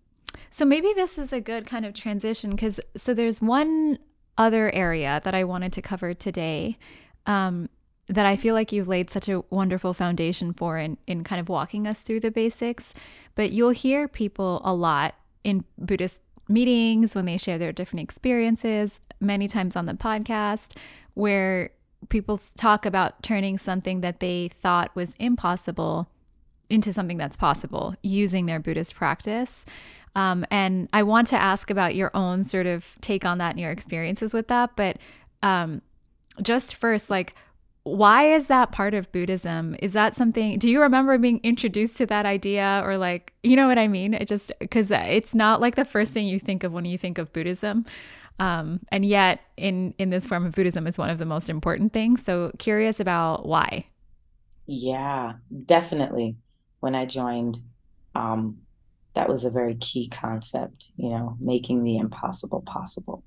[0.49, 3.99] so maybe this is a good kind of transition because so there's one
[4.37, 6.77] other area that i wanted to cover today.
[7.25, 7.69] Um
[8.09, 11.47] that I feel like you've laid such a wonderful foundation for in, in kind of
[11.47, 12.93] walking us through the basics.
[13.35, 18.99] But you'll hear people a lot in Buddhist meetings when they share their different experiences,
[19.19, 20.75] many times on the podcast,
[21.13, 21.69] where
[22.09, 26.09] people talk about turning something that they thought was impossible
[26.69, 29.65] into something that's possible using their Buddhist practice.
[30.15, 33.59] Um, and I want to ask about your own sort of take on that and
[33.59, 34.75] your experiences with that.
[34.75, 34.97] But
[35.43, 35.83] um,
[36.41, 37.35] just first, like,
[37.97, 39.75] why is that part of Buddhism?
[39.79, 43.67] Is that something, do you remember being introduced to that idea or like, you know
[43.67, 44.13] what I mean?
[44.13, 47.17] It just, because it's not like the first thing you think of when you think
[47.17, 47.85] of Buddhism.
[48.39, 51.91] Um, and yet in, in this form of Buddhism is one of the most important
[51.91, 52.23] things.
[52.23, 53.87] So curious about why.
[54.65, 55.33] Yeah,
[55.65, 56.37] definitely.
[56.79, 57.57] When I joined,
[58.15, 58.59] um,
[59.15, 63.23] that was a very key concept, you know, making the impossible possible,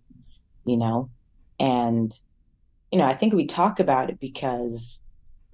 [0.65, 1.11] you know,
[1.59, 2.13] and
[2.93, 5.01] you know, I think we talk about it because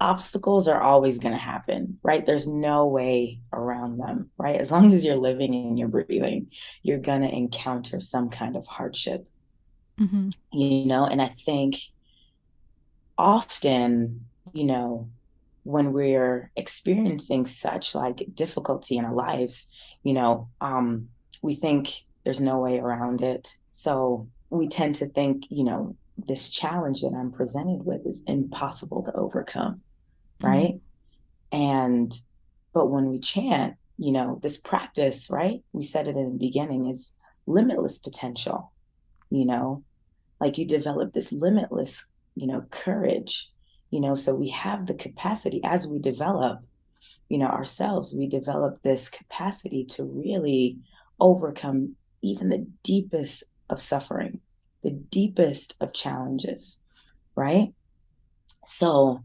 [0.01, 2.25] obstacles are always going to happen, right?
[2.25, 4.59] There's no way around them, right?
[4.59, 6.47] As long as you're living and you're breathing,
[6.83, 9.25] you're going to encounter some kind of hardship,
[9.99, 10.29] mm-hmm.
[10.51, 11.05] you know?
[11.05, 11.75] And I think
[13.17, 15.09] often, you know,
[15.63, 19.67] when we're experiencing such like difficulty in our lives,
[20.03, 21.09] you know, um,
[21.41, 21.89] we think
[22.23, 23.55] there's no way around it.
[23.71, 25.95] So we tend to think, you know,
[26.27, 29.81] this challenge that I'm presented with is impossible to overcome.
[30.41, 30.47] Mm-hmm.
[30.47, 30.73] Right.
[31.51, 31.61] Mm-hmm.
[31.61, 32.13] And,
[32.73, 35.61] but when we chant, you know, this practice, right?
[35.73, 37.13] We said it in the beginning is
[37.45, 38.71] limitless potential,
[39.29, 39.83] you know,
[40.39, 42.05] like you develop this limitless,
[42.35, 43.51] you know, courage,
[43.89, 46.61] you know, so we have the capacity as we develop,
[47.27, 50.77] you know, ourselves, we develop this capacity to really
[51.19, 54.39] overcome even the deepest of suffering
[54.83, 56.79] the deepest of challenges,
[57.35, 57.73] right?
[58.65, 59.23] So,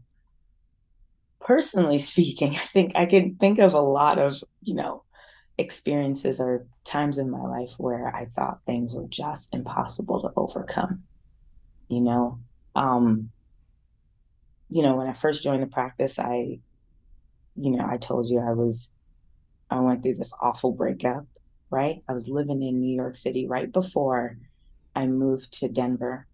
[1.41, 5.03] personally speaking, I think I can think of a lot of, you know,
[5.57, 11.03] experiences or times in my life where I thought things were just impossible to overcome.
[11.87, 12.39] You know,
[12.75, 13.29] um,
[14.69, 16.59] you know, when I first joined the practice, I,
[17.55, 18.91] you know, I told you I was,
[19.69, 21.25] I went through this awful breakup,
[21.69, 21.97] right?
[22.09, 24.37] I was living in New York City right before
[24.95, 26.27] I moved to Denver.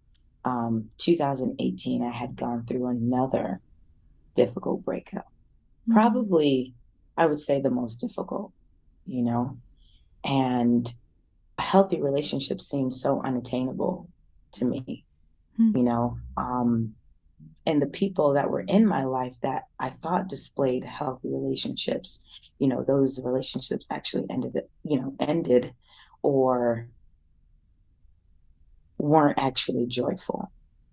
[0.44, 3.60] um, 2018, I had gone through another
[4.34, 5.26] difficult breakup.
[5.82, 5.92] Mm-hmm.
[5.94, 6.74] Probably,
[7.16, 8.52] I would say the most difficult,
[9.06, 9.58] you know?
[10.24, 10.92] And
[11.58, 14.08] a healthy relationship seemed so unattainable
[14.52, 15.04] to me,
[15.58, 15.76] mm-hmm.
[15.76, 16.18] you know?
[16.36, 16.94] Um,
[17.66, 22.20] and the people that were in my life that I thought displayed healthy relationships,
[22.58, 25.72] you know, those relationships actually ended, you know, ended
[26.22, 26.88] or
[29.02, 30.50] weren't actually joyful,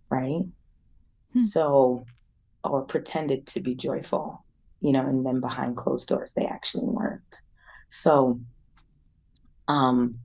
[0.10, 0.42] right?
[1.34, 1.40] Hmm.
[1.40, 2.06] So,
[2.64, 4.44] or pretended to be joyful,
[4.82, 7.42] you know, and then behind closed doors, they actually weren't.
[7.92, 8.42] So,
[9.68, 10.16] um,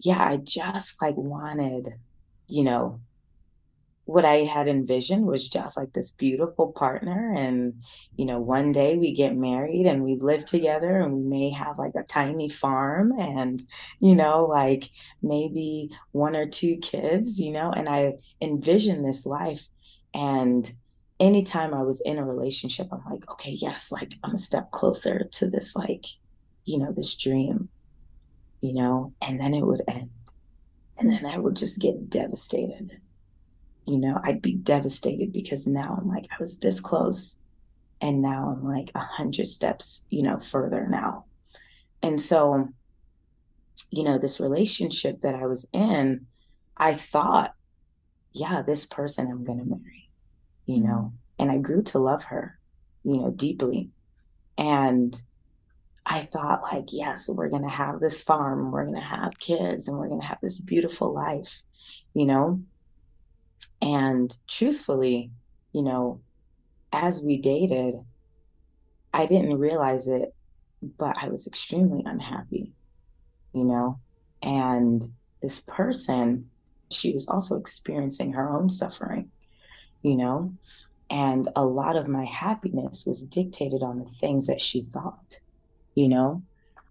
[0.00, 1.92] yeah, I just like wanted,
[2.48, 3.00] you know,
[4.06, 7.34] what I had envisioned was just like this beautiful partner.
[7.36, 7.82] And,
[8.16, 11.78] you know, one day we get married and we live together and we may have
[11.78, 13.62] like a tiny farm and,
[14.00, 14.90] you know, like
[15.22, 19.66] maybe one or two kids, you know, and I envisioned this life.
[20.12, 20.70] And
[21.18, 25.24] anytime I was in a relationship, I'm like, okay, yes, like I'm a step closer
[25.32, 26.04] to this, like,
[26.66, 27.70] you know, this dream,
[28.60, 30.10] you know, and then it would end.
[30.98, 33.00] And then I would just get devastated
[33.86, 37.38] you know, I'd be devastated because now I'm like, I was this close.
[38.00, 41.24] And now I'm like a hundred steps, you know, further now.
[42.02, 42.68] And so,
[43.90, 46.26] you know, this relationship that I was in,
[46.76, 47.54] I thought,
[48.32, 50.10] yeah, this person I'm going to marry,
[50.66, 50.86] you mm-hmm.
[50.86, 52.58] know, and I grew to love her,
[53.04, 53.90] you know, deeply.
[54.58, 55.20] And
[56.04, 59.88] I thought, like, yes, we're going to have this farm, we're going to have kids,
[59.88, 61.62] and we're going to have this beautiful life,
[62.12, 62.60] you know.
[63.84, 65.30] And truthfully,
[65.74, 66.22] you know,
[66.90, 67.96] as we dated,
[69.12, 70.34] I didn't realize it,
[70.96, 72.72] but I was extremely unhappy,
[73.52, 74.00] you know?
[74.42, 76.48] And this person,
[76.90, 79.30] she was also experiencing her own suffering,
[80.00, 80.54] you know?
[81.10, 85.40] And a lot of my happiness was dictated on the things that she thought,
[85.94, 86.42] you know?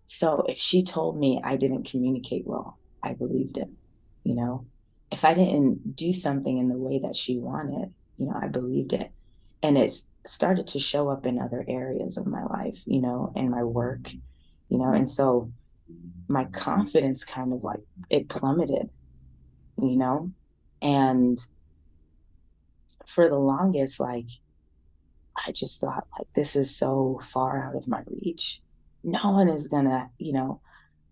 [0.05, 3.69] So if she told me I didn't communicate well, I believed it,
[4.23, 4.67] you know?
[5.13, 8.93] If I didn't do something in the way that she wanted, you know, I believed
[8.93, 9.11] it.
[9.61, 9.93] And it
[10.25, 14.11] started to show up in other areas of my life, you know, in my work,
[14.11, 15.51] you know, and so
[16.27, 18.89] my confidence kind of like it plummeted,
[19.81, 20.31] you know,
[20.81, 21.37] and
[23.05, 24.27] for the longest, like,
[25.45, 28.61] I just thought, like, this is so far out of my reach.
[29.03, 30.61] No one is gonna, you know,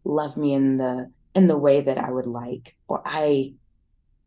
[0.04, 3.54] love me in the in the way that I would like, or I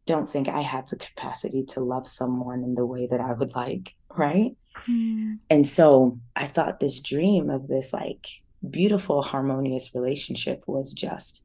[0.07, 3.55] don't think I have the capacity to love someone in the way that I would
[3.55, 4.57] like, right?
[4.89, 5.39] Mm.
[5.51, 8.27] And so I thought this dream of this like
[8.69, 11.45] beautiful, harmonious relationship was just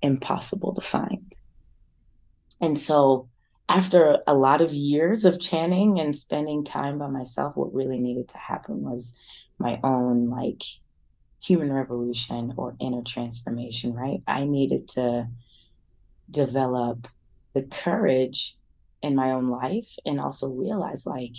[0.00, 1.34] impossible to find.
[2.60, 3.28] And so
[3.68, 8.28] after a lot of years of chanting and spending time by myself, what really needed
[8.28, 9.14] to happen was
[9.58, 10.62] my own like
[11.42, 14.22] human revolution or inner transformation, right?
[14.26, 15.28] I needed to
[16.30, 17.08] develop
[17.54, 18.56] the courage
[19.02, 21.34] in my own life and also realize like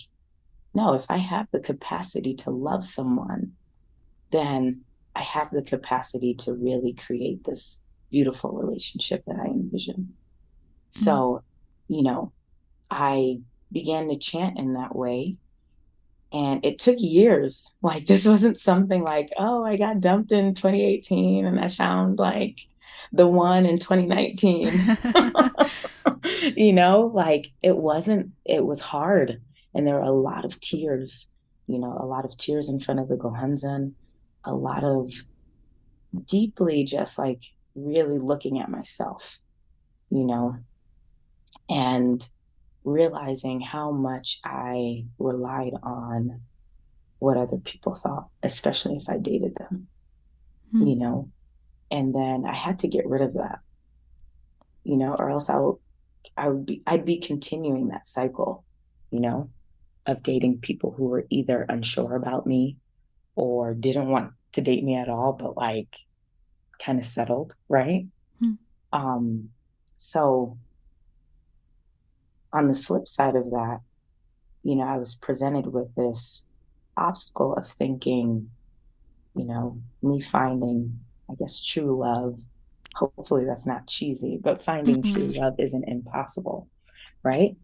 [0.74, 3.52] no if i have the capacity to love someone
[4.32, 4.82] then
[5.16, 11.04] i have the capacity to really create this beautiful relationship that i envision mm-hmm.
[11.04, 11.42] so
[11.88, 12.32] you know
[12.92, 13.38] i
[13.72, 15.36] began to chant in that way
[16.32, 21.46] and it took years like this wasn't something like oh i got dumped in 2018
[21.46, 22.68] and i found like
[23.12, 24.98] the one in 2019
[26.56, 29.42] you know, like it wasn't, it was hard.
[29.74, 31.28] And there were a lot of tears,
[31.68, 33.94] you know, a lot of tears in front of the Gohonzon,
[34.44, 35.12] a lot of
[36.26, 37.42] deeply just like
[37.76, 39.40] really looking at myself,
[40.10, 40.58] you know,
[41.70, 42.28] and
[42.84, 46.42] realizing how much I relied on
[47.20, 49.88] what other people thought, especially if I dated them,
[50.72, 50.86] hmm.
[50.86, 51.32] you know.
[51.94, 53.60] And then I had to get rid of that,
[54.84, 55.80] you know, or else I'll
[56.36, 58.66] I would be I'd be continuing that cycle,
[59.12, 59.52] you know,
[60.08, 62.78] of dating people who were either unsure about me
[63.36, 65.96] or didn't want to date me at all, but like
[66.80, 68.08] kind of settled, right?
[68.40, 68.54] Hmm.
[68.92, 69.50] Um,
[70.00, 70.58] so
[72.52, 73.82] on the flip side of that,
[74.64, 76.44] you know, I was presented with this
[76.98, 78.50] obstacle of thinking,
[79.36, 81.00] you know, me finding,
[81.30, 82.40] I guess, true love
[82.96, 85.16] hopefully that's not cheesy, but finding mm-hmm.
[85.16, 86.68] true love isn't impossible,
[87.24, 87.56] right?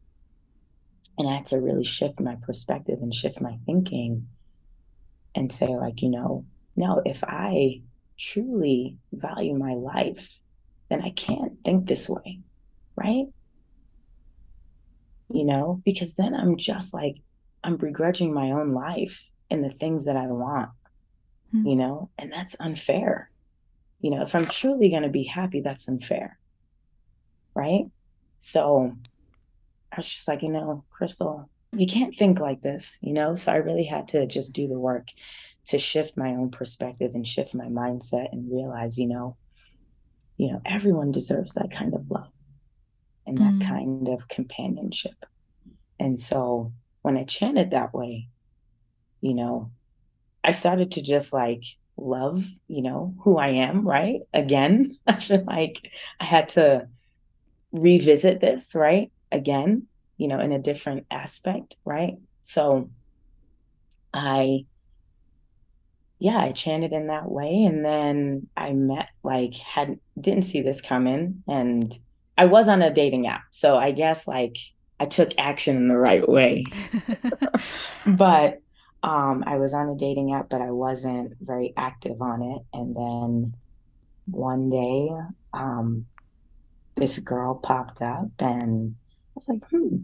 [1.20, 4.28] And I had to really shift my perspective and shift my thinking
[5.36, 6.46] and say, like, you know,
[6.76, 7.82] no, if I
[8.18, 10.40] truly value my life,
[10.90, 12.40] then I can't think this way,
[12.96, 13.28] right?
[15.32, 17.18] you know, because then I'm just like,
[17.64, 20.70] I'm begrudging my own life and the things that I want,
[21.54, 21.68] mm-hmm.
[21.68, 23.30] you know, and that's unfair.
[24.00, 26.38] You know, if I'm truly going to be happy, that's unfair.
[27.54, 27.86] Right.
[28.40, 28.96] So
[29.92, 33.36] I was just like, you know, Crystal, you can't think like this, you know?
[33.36, 35.10] So I really had to just do the work
[35.66, 39.38] to shift my own perspective and shift my mindset and realize, you know,
[40.38, 42.32] you know, everyone deserves that kind of love
[43.28, 43.68] and that mm.
[43.68, 45.26] kind of companionship.
[46.00, 46.72] And so
[47.02, 48.30] when I chanted that way,
[49.22, 49.72] you know,
[50.44, 51.64] I started to just like
[52.02, 54.22] love, you know, who I am, right?
[54.34, 56.88] Again, I feel like I had to
[57.72, 59.12] revisit this, right?
[59.32, 59.88] Again,
[60.18, 62.16] you know, in a different aspect, right?
[62.42, 62.90] So
[64.14, 64.66] I,
[66.20, 67.64] yeah, I chanted in that way.
[67.64, 71.44] And then I met, like, had, didn't see this coming.
[71.48, 71.98] And
[72.38, 73.44] I was on a dating app.
[73.52, 74.58] So I guess, like,
[75.00, 76.66] I took action in the right way.
[78.06, 78.60] but
[79.04, 82.62] um, I was on a dating app, but I wasn't very active on it.
[82.74, 83.56] And then
[84.26, 85.10] one day,
[85.54, 86.06] um,
[86.96, 89.98] this girl popped up and I was like, hmm,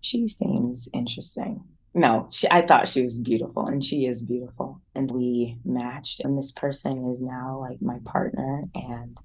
[0.00, 1.62] she seems interesting.
[1.94, 4.80] No, she, I thought she was beautiful, and she is beautiful.
[4.94, 9.18] And we matched, and this person is now like my partner, and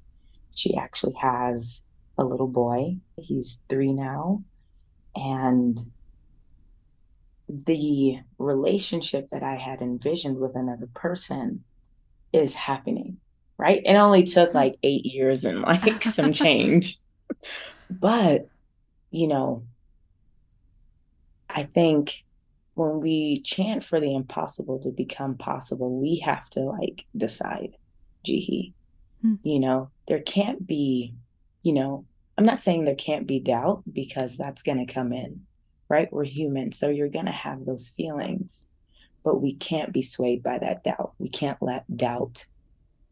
[0.53, 1.82] she actually has
[2.18, 2.97] a little boy.
[3.18, 4.43] He's three now.
[5.15, 5.80] And
[7.50, 11.64] the relationship that I had envisioned with another person
[12.34, 13.18] is happening,
[13.58, 13.82] right?
[13.86, 16.98] It only took like eight years and like some change.
[17.89, 18.50] But,
[19.12, 19.64] you know,
[21.50, 22.24] I think
[22.74, 27.76] when we chant for the impossible to become possible, we have to like decide,
[28.26, 28.74] Jihi.
[29.22, 29.36] Hmm.
[29.43, 31.16] You know, there can't be,
[31.64, 32.06] you know,
[32.38, 35.47] I'm not saying there can't be doubt because that's going to come in,
[35.89, 36.11] right?
[36.11, 36.71] We're human.
[36.71, 38.65] So you're going to have those feelings,
[39.23, 41.13] but we can't be swayed by that doubt.
[41.17, 42.45] We can't let doubt,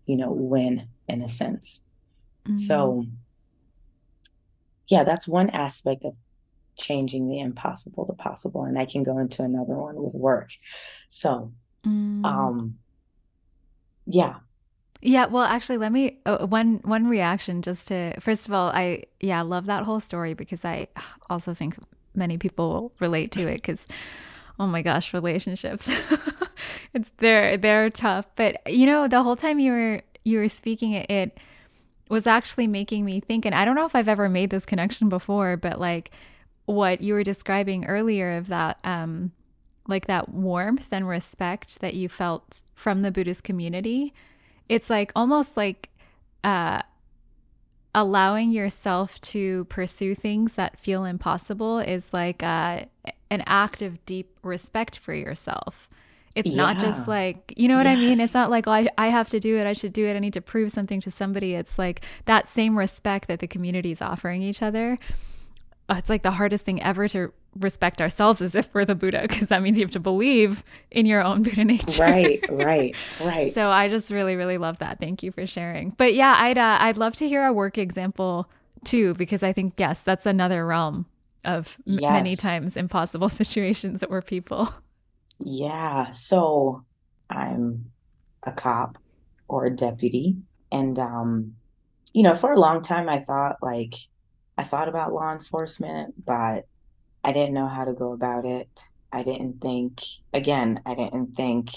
[0.06, 1.84] you know, win in a sense.
[2.46, 2.58] Mm-hmm.
[2.58, 3.06] So,
[4.88, 6.16] yeah, that's one aspect of
[6.78, 10.50] changing the impossible to possible and i can go into another one with work
[11.10, 11.52] so
[11.86, 12.26] mm.
[12.26, 12.76] um
[14.06, 14.36] yeah
[15.02, 19.02] yeah well actually let me uh, one one reaction just to first of all i
[19.20, 20.88] yeah love that whole story because i
[21.30, 21.78] also think
[22.16, 23.88] many people relate to it because
[24.60, 25.90] oh my gosh relationships.
[26.94, 28.26] It's they're they're tough.
[28.38, 31.40] But you know the whole time you were you were speaking it, it
[32.10, 35.08] was actually making me think and i don't know if i've ever made this connection
[35.08, 36.12] before but like
[36.66, 39.32] what you were describing earlier of that um
[39.88, 44.14] like that warmth and respect that you felt from the Buddhist community
[44.68, 45.90] it's like almost like
[46.44, 46.82] uh
[47.96, 52.82] allowing yourself to pursue things that feel impossible is like uh,
[53.32, 55.88] an act of deep respect for yourself.
[56.36, 56.58] It's yeah.
[56.58, 57.96] not just like, you know what yes.
[57.96, 58.20] I mean?
[58.20, 59.66] It's not like, oh, I, I have to do it.
[59.66, 60.18] I should do it.
[60.18, 61.54] I need to prove something to somebody.
[61.54, 65.00] It's like that same respect that the community is offering each other
[65.90, 69.50] it's like the hardest thing ever to respect ourselves as if we're the Buddha, because
[69.50, 72.02] that means you have to believe in your own Buddha nature.
[72.02, 73.54] Right, right, right.
[73.54, 75.00] so I just really, really love that.
[75.00, 75.92] Thank you for sharing.
[75.92, 78.50] But yeah, I'd uh, I'd love to hear a work example
[78.84, 81.06] too, because I think yes, that's another realm
[81.44, 82.12] of yes.
[82.12, 84.70] many times impossible situations that we're people.
[85.40, 86.12] Yeah.
[86.12, 86.84] So
[87.30, 87.92] I'm
[88.44, 88.98] a cop
[89.48, 90.38] or a deputy,
[90.72, 91.56] and um,
[92.14, 93.94] you know, for a long time I thought like
[94.58, 96.68] I thought about law enforcement, but
[97.24, 98.70] I didn't know how to go about it.
[99.12, 100.02] I didn't think,
[100.34, 101.72] again, I didn't think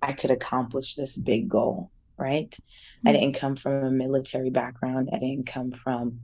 [0.00, 2.50] I could accomplish this big goal, right?
[2.50, 3.08] Mm-hmm.
[3.08, 5.10] I didn't come from a military background.
[5.12, 6.20] I didn't come from,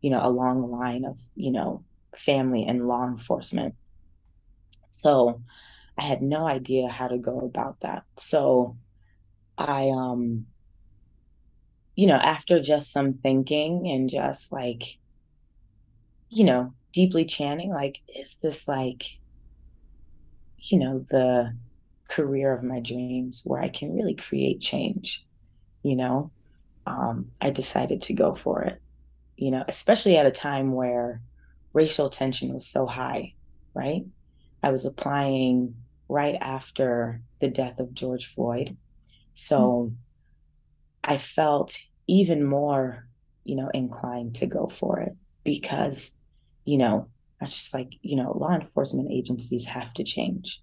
[0.00, 1.84] you know, a long line of, you know,
[2.16, 3.74] family and law enforcement.
[4.90, 5.42] So
[5.98, 8.04] I had no idea how to go about that.
[8.16, 8.76] So
[9.58, 10.46] I, um,
[11.94, 14.98] you know, after just some thinking and just like
[16.28, 19.04] you know, deeply chanting, like, is this like,
[20.58, 21.54] you know, the
[22.08, 25.24] career of my dreams where I can really create change,
[25.82, 26.30] you know?
[26.86, 28.80] Um, I decided to go for it,
[29.36, 31.20] you know, especially at a time where
[31.72, 33.34] racial tension was so high,
[33.74, 34.04] right?
[34.62, 35.74] I was applying
[36.08, 38.76] right after the death of George Floyd.
[39.34, 39.94] So mm-hmm.
[41.04, 43.06] I felt even more,
[43.44, 45.12] you know, inclined to go for it
[45.44, 46.14] because
[46.66, 47.08] you know,
[47.40, 50.62] that's just like, you know, law enforcement agencies have to change.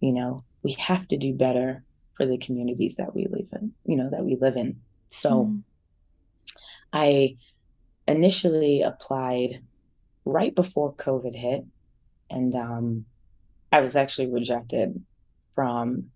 [0.00, 1.84] You know, we have to do better
[2.14, 4.80] for the communities that we live in, you know, that we live in.
[5.08, 5.62] So mm.
[6.92, 7.36] I
[8.06, 9.62] initially applied
[10.24, 11.64] right before COVID hit.
[12.30, 13.04] And um,
[13.72, 15.02] I was actually rejected
[15.54, 16.10] from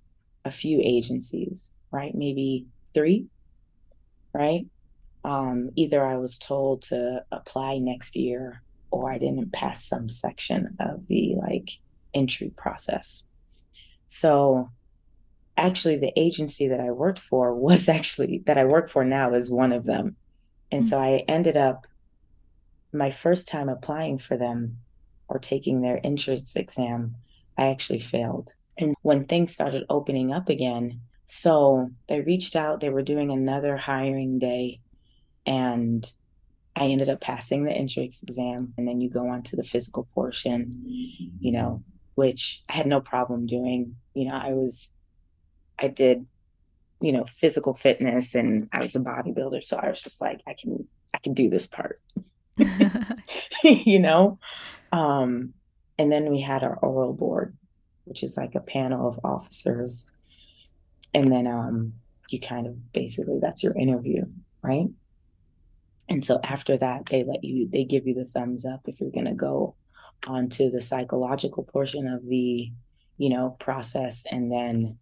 [0.45, 2.15] a few agencies, right?
[2.15, 3.27] Maybe three,
[4.33, 4.67] right?
[5.25, 10.77] Um, either I was told to apply next year or I didn't pass some section
[10.81, 11.71] of the like
[12.15, 13.29] entry process.
[14.09, 14.71] So
[15.57, 19.51] actually the agency that I worked for was actually that I work for now is
[19.51, 20.17] one of them.
[20.71, 20.89] And mm-hmm.
[20.89, 21.87] so I ended up
[22.93, 24.79] my first time applying for them
[25.29, 27.15] or taking their entrance exam,
[27.57, 28.51] I actually failed.
[28.79, 33.77] And when things started opening up again, so they reached out, they were doing another
[33.77, 34.81] hiring day,
[35.45, 36.11] and
[36.79, 38.73] I ended up passing the entrance exam.
[38.77, 40.81] And then you go on to the physical portion,
[41.41, 41.83] you know,
[42.15, 43.97] which I had no problem doing.
[44.15, 44.93] You know, I was,
[45.79, 46.27] I did,
[47.01, 49.63] you know, physical fitness and I was a bodybuilder.
[49.63, 52.01] So I was just like, I can, I can do this part,
[53.65, 54.39] you know?
[54.93, 55.55] Um,
[55.99, 57.57] and then we had our oral board,
[58.05, 60.07] which is like a panel of officers.
[61.13, 61.95] And then um,
[62.29, 64.27] you kind of basically that's your interview,
[64.63, 64.87] right?
[66.09, 69.11] And so after that, they let you, they give you the thumbs up if you're
[69.11, 69.75] going to go
[70.27, 72.71] onto the psychological portion of the,
[73.19, 74.99] you know, process and then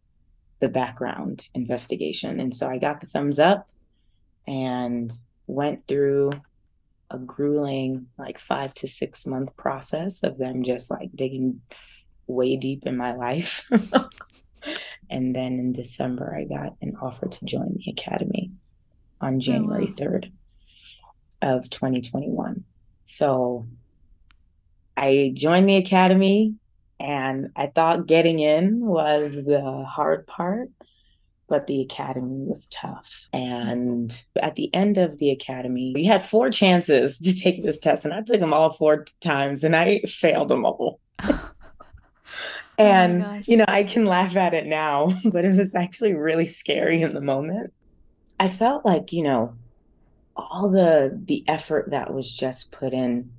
[0.60, 2.40] the background investigation.
[2.40, 3.68] And so I got the thumbs up
[4.46, 5.12] and
[5.46, 6.32] went through
[7.10, 11.60] a grueling like five to six month process of them just like digging
[12.26, 13.68] way deep in my life.
[15.10, 18.50] and then in December, I got an offer to join the academy
[19.20, 20.10] on January oh, wow.
[20.10, 20.32] 3rd
[21.42, 22.64] of 2021.
[23.04, 23.66] So
[24.96, 26.54] I joined the academy
[26.98, 30.70] and I thought getting in was the hard part
[31.48, 33.06] but the academy was tough.
[33.32, 38.04] And at the end of the academy, we had four chances to take this test,
[38.04, 41.00] and I took them all four times and I failed them all.
[42.78, 46.12] Oh and, oh you know, I can laugh at it now, but it was actually
[46.12, 47.72] really scary in the moment.
[48.38, 49.54] I felt like, you know,
[50.36, 53.30] all the the effort that was just put in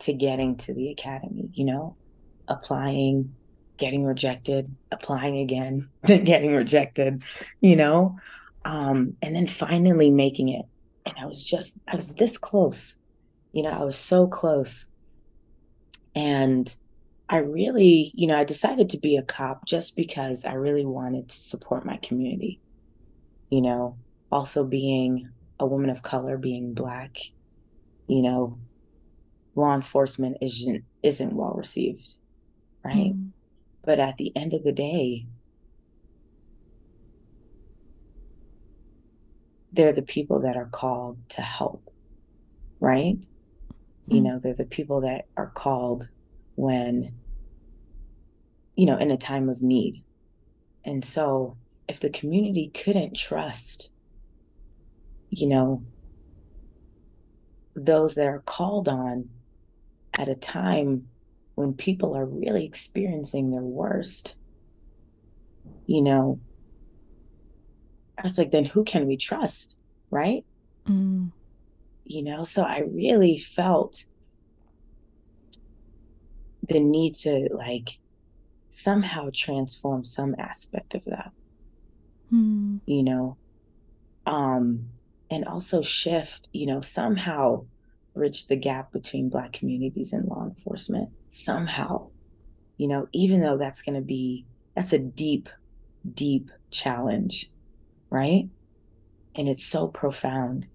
[0.00, 1.96] to getting to the academy, you know,
[2.48, 3.34] applying,
[3.76, 7.22] getting rejected, applying again, then getting rejected,
[7.60, 8.16] you know,
[8.64, 10.66] um, and then finally making it.
[11.06, 12.96] And I was just, I was this close,
[13.52, 14.86] you know, I was so close.
[16.14, 16.74] And
[17.28, 21.28] I really, you know, I decided to be a cop just because I really wanted
[21.28, 22.60] to support my community,
[23.50, 23.96] you know,
[24.30, 25.30] also being
[25.64, 27.16] a woman of color, being black,
[28.06, 28.58] you know,
[29.54, 32.16] law enforcement isn't isn't well received,
[32.84, 33.14] right?
[33.14, 33.30] Mm.
[33.82, 35.26] But at the end of the day,
[39.72, 41.90] they're the people that are called to help,
[42.80, 43.16] right?
[43.16, 44.14] Mm-hmm.
[44.14, 46.08] You know, they're the people that are called
[46.56, 47.14] when,
[48.76, 50.02] you know, in a time of need.
[50.84, 51.56] And so
[51.88, 53.90] if the community couldn't trust,
[55.30, 55.82] you know,
[57.74, 59.28] those that are called on
[60.18, 61.08] at a time
[61.54, 64.36] when people are really experiencing their worst,
[65.86, 66.40] you know,
[68.18, 69.76] I was like, then who can we trust?
[70.10, 70.44] Right.
[70.86, 71.30] Mm.
[72.04, 74.04] You know, so I really felt
[76.68, 77.98] the need to like
[78.70, 81.32] somehow transform some aspect of that.
[82.32, 82.80] Mm.
[82.86, 83.36] You know,
[84.26, 84.88] um,
[85.34, 87.66] and also shift, you know, somehow
[88.14, 92.08] bridge the gap between Black communities and law enforcement somehow,
[92.76, 95.48] you know, even though that's going to be, that's a deep,
[96.14, 97.50] deep challenge,
[98.10, 98.48] right?
[99.34, 100.68] And it's so profound.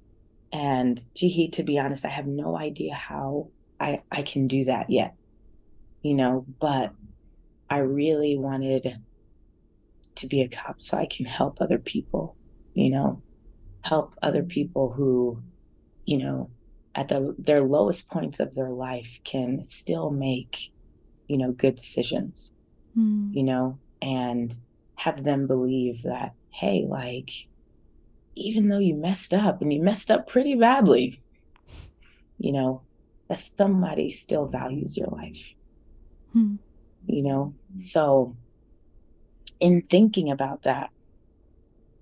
[0.51, 4.89] And Jihi, to be honest, I have no idea how I, I can do that
[4.89, 5.16] yet,
[6.01, 6.91] you know, but
[7.70, 8.93] I really wanted
[10.16, 12.36] to be a cop so I can help other people,
[12.74, 13.22] you know,
[13.82, 15.41] help other people who,
[16.05, 16.49] you know,
[16.95, 20.71] at the, their lowest points of their life can still make
[21.30, 22.51] you know good decisions
[22.97, 23.34] mm.
[23.34, 24.57] you know and
[24.95, 27.47] have them believe that hey like
[28.36, 31.19] even though you messed up and you messed up pretty badly
[32.38, 32.82] you know
[33.30, 35.53] that somebody still values your life
[36.36, 36.57] mm.
[37.05, 38.36] you know so
[39.59, 40.89] in thinking about that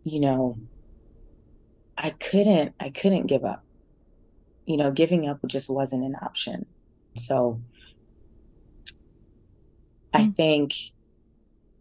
[0.05, 0.57] you know
[1.97, 3.63] i couldn't i couldn't give up
[4.67, 6.65] you know, giving up just wasn't an option.
[7.15, 7.61] So
[10.13, 10.35] I mm.
[10.35, 10.73] think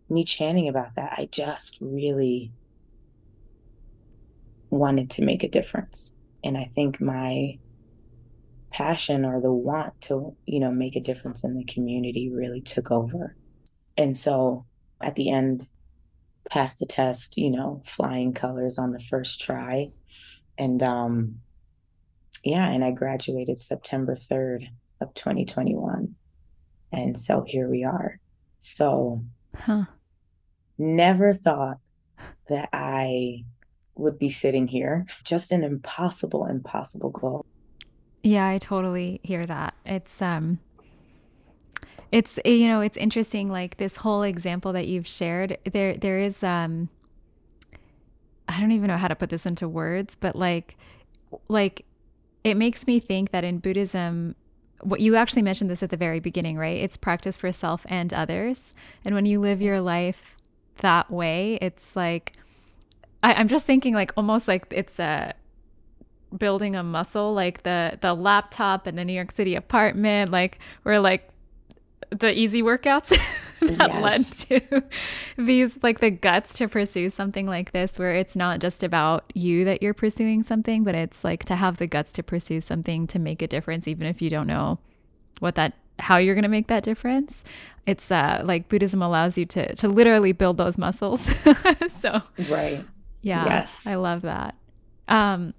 [0.08, 2.52] me chanting about that, I just really
[4.70, 6.14] wanted to make a difference.
[6.44, 7.58] And I think my
[8.72, 12.92] passion or the want to, you know, make a difference in the community really took
[12.92, 13.34] over.
[13.96, 14.64] And so
[15.02, 15.66] at the end,
[16.50, 19.90] passed the test, you know, flying colors on the first try.
[20.58, 21.40] And um
[22.44, 24.68] yeah, and I graduated September 3rd
[25.00, 26.14] of 2021.
[26.92, 28.20] And so here we are.
[28.58, 29.86] So huh.
[30.78, 31.78] never thought
[32.48, 33.44] that I
[33.96, 35.06] would be sitting here.
[35.24, 37.44] Just an impossible, impossible goal.
[38.22, 39.74] Yeah, I totally hear that.
[39.84, 40.60] It's um
[42.12, 45.58] it's you know, it's interesting like this whole example that you've shared.
[45.70, 46.88] There there is um
[48.48, 50.76] I don't even know how to put this into words, but like
[51.48, 51.84] like
[52.44, 54.34] it makes me think that in Buddhism
[54.82, 56.76] what you actually mentioned this at the very beginning, right?
[56.76, 58.72] It's practice for self and others.
[59.04, 60.36] And when you live your life
[60.76, 62.34] that way, it's like
[63.22, 65.34] I, I'm just thinking like almost like it's a
[66.36, 71.00] building a muscle, like the the laptop and the New York City apartment, like we're
[71.00, 71.28] like
[72.10, 73.18] the easy workouts
[73.60, 74.48] that yes.
[74.50, 74.82] led to
[75.42, 79.64] these like the guts to pursue something like this where it's not just about you
[79.64, 83.18] that you're pursuing something but it's like to have the guts to pursue something to
[83.18, 84.78] make a difference even if you don't know
[85.40, 87.42] what that how you're going to make that difference.
[87.86, 91.30] It's uh like buddhism allows you to to literally build those muscles.
[92.00, 92.84] So right.
[93.22, 93.86] yeah yes.
[93.86, 94.54] I love that.
[95.08, 95.54] Um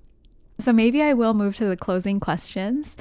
[0.59, 2.95] so maybe i will move to the closing questions.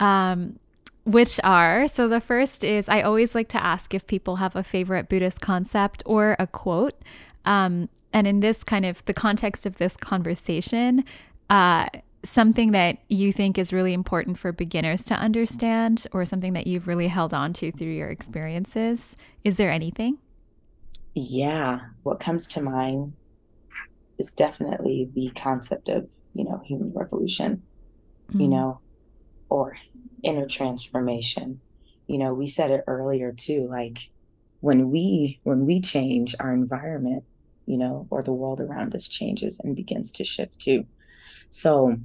[0.00, 0.58] Um
[1.04, 4.62] which are so the first is I always like to ask if people have a
[4.62, 6.94] favorite Buddhist concept or a quote.
[7.44, 11.04] Um, and in this kind of the context of this conversation,
[11.50, 11.86] uh,
[12.24, 16.86] something that you think is really important for beginners to understand or something that you've
[16.86, 19.16] really held on to through your experiences.
[19.42, 20.18] Is there anything?
[21.14, 21.80] Yeah.
[22.04, 23.14] What comes to mind
[24.18, 27.62] is definitely the concept of, you know, human revolution,
[28.28, 28.40] mm-hmm.
[28.40, 28.80] you know,
[29.48, 29.76] or
[30.22, 31.60] inner transformation.
[32.06, 33.98] You know, we said it earlier too, like
[34.60, 37.24] when we when we change our environment,
[37.66, 40.86] you know, or the world around us changes and begins to shift too.
[41.50, 41.96] So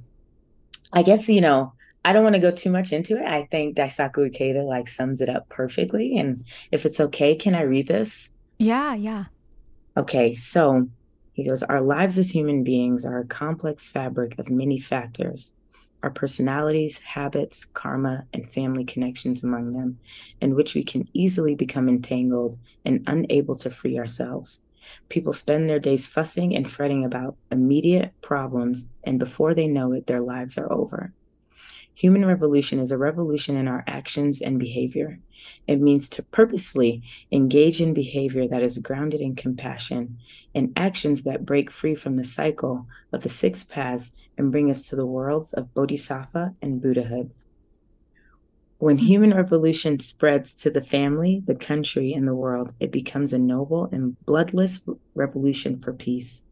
[0.92, 1.72] I guess, you know,
[2.04, 3.24] I don't want to go too much into it.
[3.24, 6.16] I think Daisaku Ikeda like sums it up perfectly.
[6.16, 8.30] And if it's okay, can I read this?
[8.58, 9.24] Yeah, yeah.
[9.96, 10.88] Okay, so
[11.32, 15.52] he goes, Our lives as human beings are a complex fabric of many factors
[16.02, 19.98] our personalities, habits, karma, and family connections among them,
[20.40, 24.62] in which we can easily become entangled and unable to free ourselves.
[25.08, 30.06] People spend their days fussing and fretting about immediate problems, and before they know it,
[30.06, 31.12] their lives are over.
[31.94, 35.18] Human revolution is a revolution in our actions and behavior.
[35.66, 40.18] It means to purposefully engage in behavior that is grounded in compassion
[40.54, 44.88] and actions that break free from the cycle of the six paths and bring us
[44.88, 47.30] to the worlds of Bodhisattva and Buddhahood.
[48.78, 49.04] When hmm.
[49.04, 53.88] human revolution spreads to the family, the country, and the world, it becomes a noble
[53.92, 54.80] and bloodless
[55.14, 56.42] revolution for peace.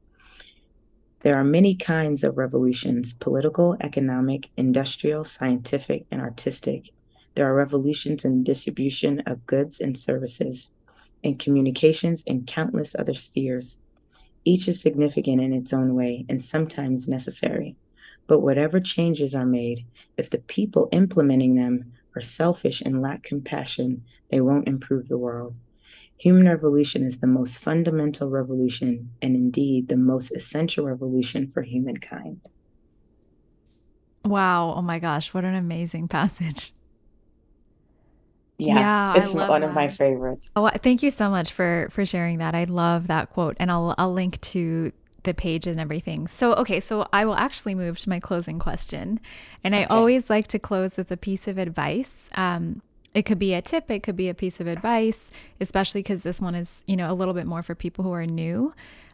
[1.20, 6.90] There are many kinds of revolutions political, economic, industrial, scientific, and artistic.
[7.36, 10.70] There are revolutions in distribution of goods and services,
[11.22, 13.76] in communications, and countless other spheres.
[14.46, 17.76] Each is significant in its own way and sometimes necessary.
[18.26, 19.84] But whatever changes are made,
[20.16, 25.58] if the people implementing them are selfish and lack compassion, they won't improve the world.
[26.16, 32.40] Human revolution is the most fundamental revolution and indeed the most essential revolution for humankind.
[34.24, 34.72] Wow.
[34.74, 35.34] Oh my gosh.
[35.34, 36.72] What an amazing passage.
[38.58, 39.68] Yeah, yeah it's one that.
[39.68, 40.50] of my favorites.
[40.56, 42.54] Oh, thank you so much for for sharing that.
[42.54, 44.92] I love that quote, and I'll I'll link to
[45.24, 46.26] the page and everything.
[46.26, 49.20] So, okay, so I will actually move to my closing question,
[49.62, 52.28] and I always like to close with a piece of advice.
[52.34, 52.80] Um,
[53.12, 55.30] it could be a tip, it could be a piece of advice,
[55.60, 58.24] especially because this one is you know a little bit more for people who are
[58.24, 58.72] new.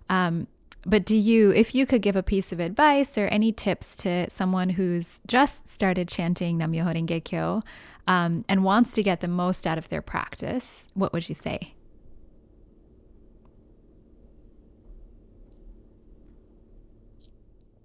[0.08, 0.46] Um,
[0.84, 4.28] but do you, if you could give a piece of advice or any tips to
[4.30, 7.62] someone who's just started chanting Nam Myoho Renge Kyo,
[8.06, 11.74] um, and wants to get the most out of their practice, what would you say?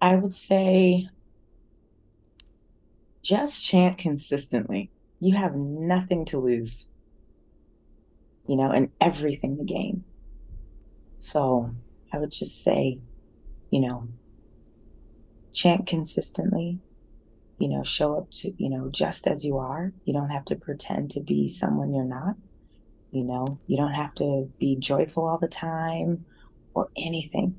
[0.01, 1.09] I would say
[3.23, 4.89] just chant consistently.
[5.19, 6.87] You have nothing to lose,
[8.47, 10.03] you know, and everything to gain.
[11.17, 11.71] So
[12.13, 12.99] I would just say,
[13.71, 14.07] you know,
[15.51, 16.79] chant consistently,
[17.57, 19.91] you know, show up to, you know, just as you are.
[20.05, 22.35] You don't have to pretend to be someone you're not.
[23.11, 26.25] You know, you don't have to be joyful all the time
[26.73, 27.55] or anything.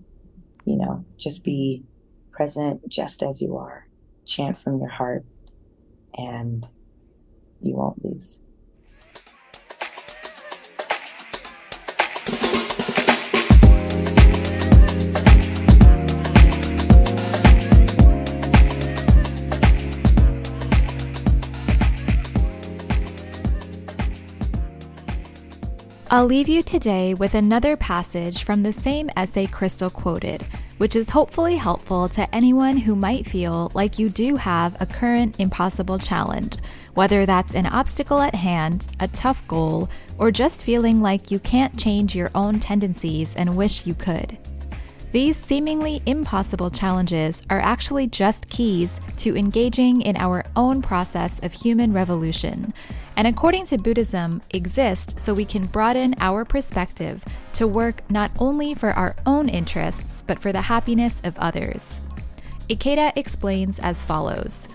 [0.65, 1.85] You know, just be
[2.31, 3.89] present just as you are.
[4.27, 5.25] Chant from your heart
[6.15, 6.65] and
[7.61, 8.41] you won't lose.
[26.11, 30.43] I'll leave you today with another passage from the same essay Crystal quoted,
[30.79, 35.39] which is hopefully helpful to anyone who might feel like you do have a current
[35.39, 36.57] impossible challenge,
[36.95, 41.79] whether that's an obstacle at hand, a tough goal, or just feeling like you can't
[41.79, 44.39] change your own tendencies and wish you could.
[45.13, 51.53] These seemingly impossible challenges are actually just keys to engaging in our own process of
[51.53, 52.73] human revolution,
[53.19, 58.75] and according to Buddhism, exist so we can broaden our perspective to work not only
[58.75, 62.01] for our own interests, but for the happiness of others.
[62.71, 64.69] Ikeda explains as follows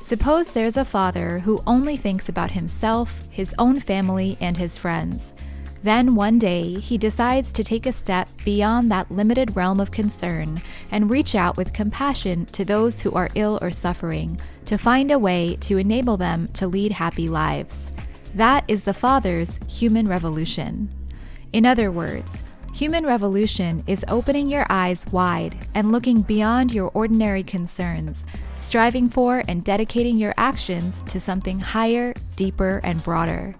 [0.00, 5.32] Suppose there's a father who only thinks about himself, his own family, and his friends.
[5.84, 10.62] Then one day, he decides to take a step beyond that limited realm of concern
[10.90, 15.18] and reach out with compassion to those who are ill or suffering to find a
[15.18, 17.92] way to enable them to lead happy lives.
[18.34, 20.88] That is the Father's human revolution.
[21.52, 27.42] In other words, human revolution is opening your eyes wide and looking beyond your ordinary
[27.42, 28.24] concerns,
[28.56, 33.54] striving for and dedicating your actions to something higher, deeper, and broader.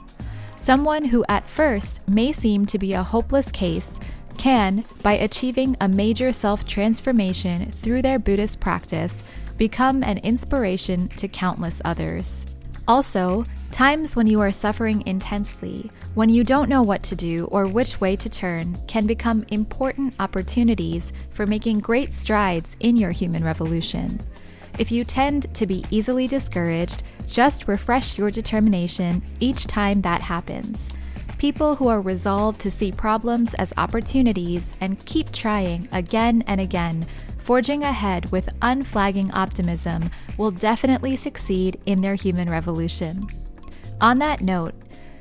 [0.65, 4.01] Someone who at first may seem to be a hopeless case
[4.39, 9.23] can, by achieving a major self transformation through their Buddhist practice,
[9.59, 12.47] become an inspiration to countless others.
[12.89, 17.67] Also, times when you are suffering intensely, when you don't know what to do or
[17.67, 23.45] which way to turn, can become important opportunities for making great strides in your human
[23.45, 24.19] revolution.
[24.77, 30.89] If you tend to be easily discouraged, just refresh your determination each time that happens.
[31.39, 37.07] People who are resolved to see problems as opportunities and keep trying again and again,
[37.45, 43.25] forging ahead with unflagging optimism, will definitely succeed in their human revolution.
[44.01, 44.75] On that note,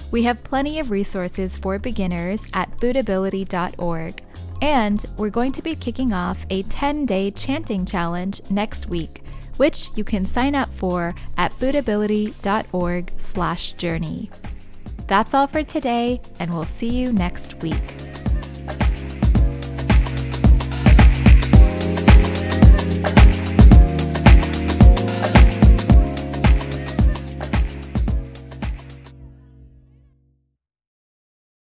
[0.10, 4.24] we have plenty of resources for beginners at buddhability.org,
[4.64, 9.24] and we're going to be kicking off a 10 day chanting challenge next week
[9.58, 14.30] which you can sign up for at buddhability.org/journey.
[15.08, 17.76] That's all for today, and we'll see you next week.